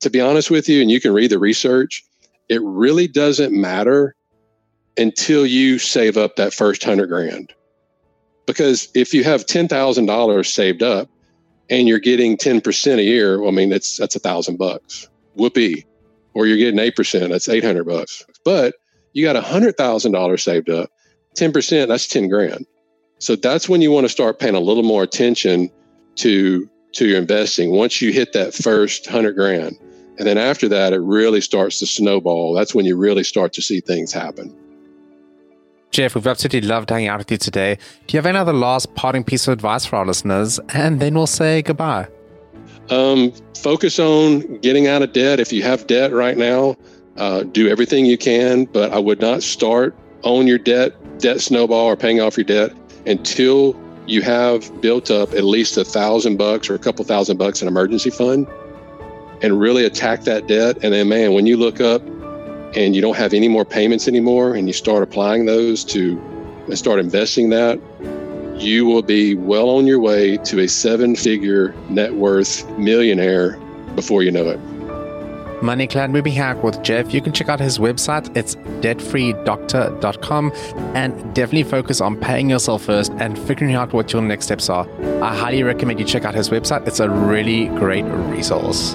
To 0.00 0.10
be 0.10 0.20
honest 0.20 0.50
with 0.50 0.68
you 0.68 0.82
and 0.82 0.90
you 0.90 1.00
can 1.00 1.12
read 1.12 1.30
the 1.30 1.38
research, 1.38 2.04
it 2.48 2.60
really 2.62 3.08
doesn't 3.08 3.52
matter 3.52 4.14
until 4.96 5.46
you 5.46 5.78
save 5.78 6.16
up 6.16 6.36
that 6.36 6.52
first 6.54 6.86
100 6.86 7.06
grand. 7.08 7.52
Because 8.46 8.88
if 8.94 9.14
you 9.14 9.24
have 9.24 9.46
$10,000 9.46 10.46
saved 10.46 10.82
up 10.82 11.08
and 11.70 11.88
you're 11.88 11.98
getting 11.98 12.36
10% 12.36 12.98
a 12.98 13.02
year, 13.02 13.40
well, 13.40 13.48
I 13.48 13.52
mean, 13.52 13.70
that's 13.70 13.96
that's 13.96 14.16
a 14.16 14.20
thousand 14.20 14.58
bucks. 14.58 15.08
Whoopee. 15.34 15.86
Or 16.34 16.46
you're 16.46 16.58
getting 16.58 16.80
8%, 16.80 17.28
that's 17.28 17.48
800 17.48 17.84
bucks. 17.84 18.26
But 18.44 18.74
you 19.12 19.24
got 19.24 19.42
$100,000 19.42 20.40
saved 20.40 20.68
up, 20.68 20.90
10%, 21.34 21.88
that's 21.88 22.06
10 22.06 22.28
grand. 22.28 22.66
So 23.18 23.36
that's 23.36 23.68
when 23.68 23.80
you 23.80 23.90
want 23.90 24.04
to 24.04 24.08
start 24.08 24.38
paying 24.38 24.54
a 24.54 24.60
little 24.60 24.82
more 24.82 25.02
attention 25.02 25.70
to 26.16 26.68
to 26.92 27.08
your 27.08 27.18
investing. 27.18 27.72
Once 27.72 28.00
you 28.00 28.12
hit 28.12 28.32
that 28.34 28.54
first 28.54 29.06
100 29.06 29.34
grand, 29.34 29.76
and 30.18 30.28
then 30.28 30.38
after 30.38 30.68
that 30.68 30.92
it 30.92 31.00
really 31.00 31.40
starts 31.40 31.78
to 31.80 31.86
snowball. 31.86 32.54
That's 32.54 32.74
when 32.74 32.84
you 32.86 32.96
really 32.96 33.24
start 33.24 33.52
to 33.54 33.62
see 33.62 33.80
things 33.80 34.12
happen. 34.12 34.56
Jeff, 35.90 36.14
we've 36.14 36.26
absolutely 36.26 36.68
loved 36.68 36.90
hanging 36.90 37.08
out 37.08 37.18
with 37.18 37.30
you 37.30 37.36
today. 37.36 37.78
Do 38.06 38.16
you 38.16 38.18
have 38.18 38.26
any 38.26 38.36
other 38.36 38.52
last 38.52 38.94
parting 38.94 39.24
piece 39.24 39.46
of 39.46 39.52
advice 39.52 39.86
for 39.86 39.96
our 39.96 40.06
listeners? 40.06 40.58
And 40.70 41.00
then 41.00 41.14
we'll 41.14 41.26
say 41.26 41.62
goodbye. 41.62 42.08
Um, 42.90 43.32
focus 43.56 43.98
on 43.98 44.58
getting 44.58 44.88
out 44.88 45.02
of 45.02 45.12
debt. 45.12 45.40
If 45.40 45.52
you 45.52 45.62
have 45.62 45.86
debt 45.86 46.12
right 46.12 46.36
now, 46.36 46.76
uh, 47.16 47.44
do 47.44 47.68
everything 47.68 48.06
you 48.06 48.18
can, 48.18 48.64
but 48.64 48.92
I 48.92 48.98
would 48.98 49.20
not 49.20 49.42
start 49.42 49.96
on 50.24 50.46
your 50.46 50.58
debt, 50.58 50.92
debt 51.18 51.40
snowball, 51.40 51.86
or 51.86 51.96
paying 51.96 52.20
off 52.20 52.36
your 52.36 52.44
debt 52.44 52.72
until 53.06 53.76
you 54.06 54.22
have 54.22 54.80
built 54.80 55.10
up 55.10 55.32
at 55.32 55.44
least 55.44 55.76
a 55.76 55.84
thousand 55.84 56.36
bucks 56.36 56.68
or 56.68 56.74
a 56.74 56.78
couple 56.78 57.04
thousand 57.04 57.36
bucks 57.36 57.62
in 57.62 57.68
emergency 57.68 58.10
fund 58.10 58.46
and 59.42 59.58
really 59.58 59.84
attack 59.84 60.22
that 60.24 60.46
debt. 60.46 60.76
And 60.82 60.92
then, 60.92 61.08
man, 61.08 61.32
when 61.32 61.46
you 61.46 61.56
look 61.56 61.80
up 61.80 62.02
and 62.76 62.94
you 62.94 63.00
don't 63.00 63.16
have 63.16 63.32
any 63.32 63.48
more 63.48 63.64
payments 63.64 64.08
anymore 64.08 64.54
and 64.54 64.66
you 64.66 64.72
start 64.72 65.02
applying 65.02 65.46
those 65.46 65.84
to 65.84 66.18
and 66.66 66.78
start 66.78 66.98
investing 66.98 67.50
that, 67.50 67.78
you 68.56 68.86
will 68.86 69.02
be 69.02 69.34
well 69.34 69.68
on 69.68 69.86
your 69.86 70.00
way 70.00 70.36
to 70.38 70.60
a 70.60 70.68
seven 70.68 71.16
figure 71.16 71.74
net 71.88 72.14
worth 72.14 72.68
millionaire 72.78 73.58
before 73.94 74.22
you 74.22 74.30
know 74.30 74.48
it. 74.48 74.60
Money 75.64 75.86
Clan 75.86 76.12
Movie 76.12 76.30
Hack 76.30 76.62
with 76.62 76.82
Jeff. 76.82 77.14
You 77.14 77.22
can 77.22 77.32
check 77.32 77.48
out 77.48 77.58
his 77.58 77.78
website. 77.78 78.36
It's 78.36 78.56
debtfreedoctor.com 78.84 80.52
and 80.94 81.34
definitely 81.34 81.62
focus 81.64 82.02
on 82.02 82.16
paying 82.16 82.50
yourself 82.50 82.82
first 82.82 83.12
and 83.12 83.38
figuring 83.38 83.74
out 83.74 83.94
what 83.94 84.12
your 84.12 84.20
next 84.20 84.44
steps 84.44 84.68
are. 84.68 84.86
I 85.22 85.34
highly 85.34 85.62
recommend 85.62 85.98
you 85.98 86.04
check 86.04 86.24
out 86.26 86.34
his 86.34 86.50
website. 86.50 86.86
It's 86.86 87.00
a 87.00 87.08
really 87.08 87.68
great 87.68 88.04
resource. 88.04 88.94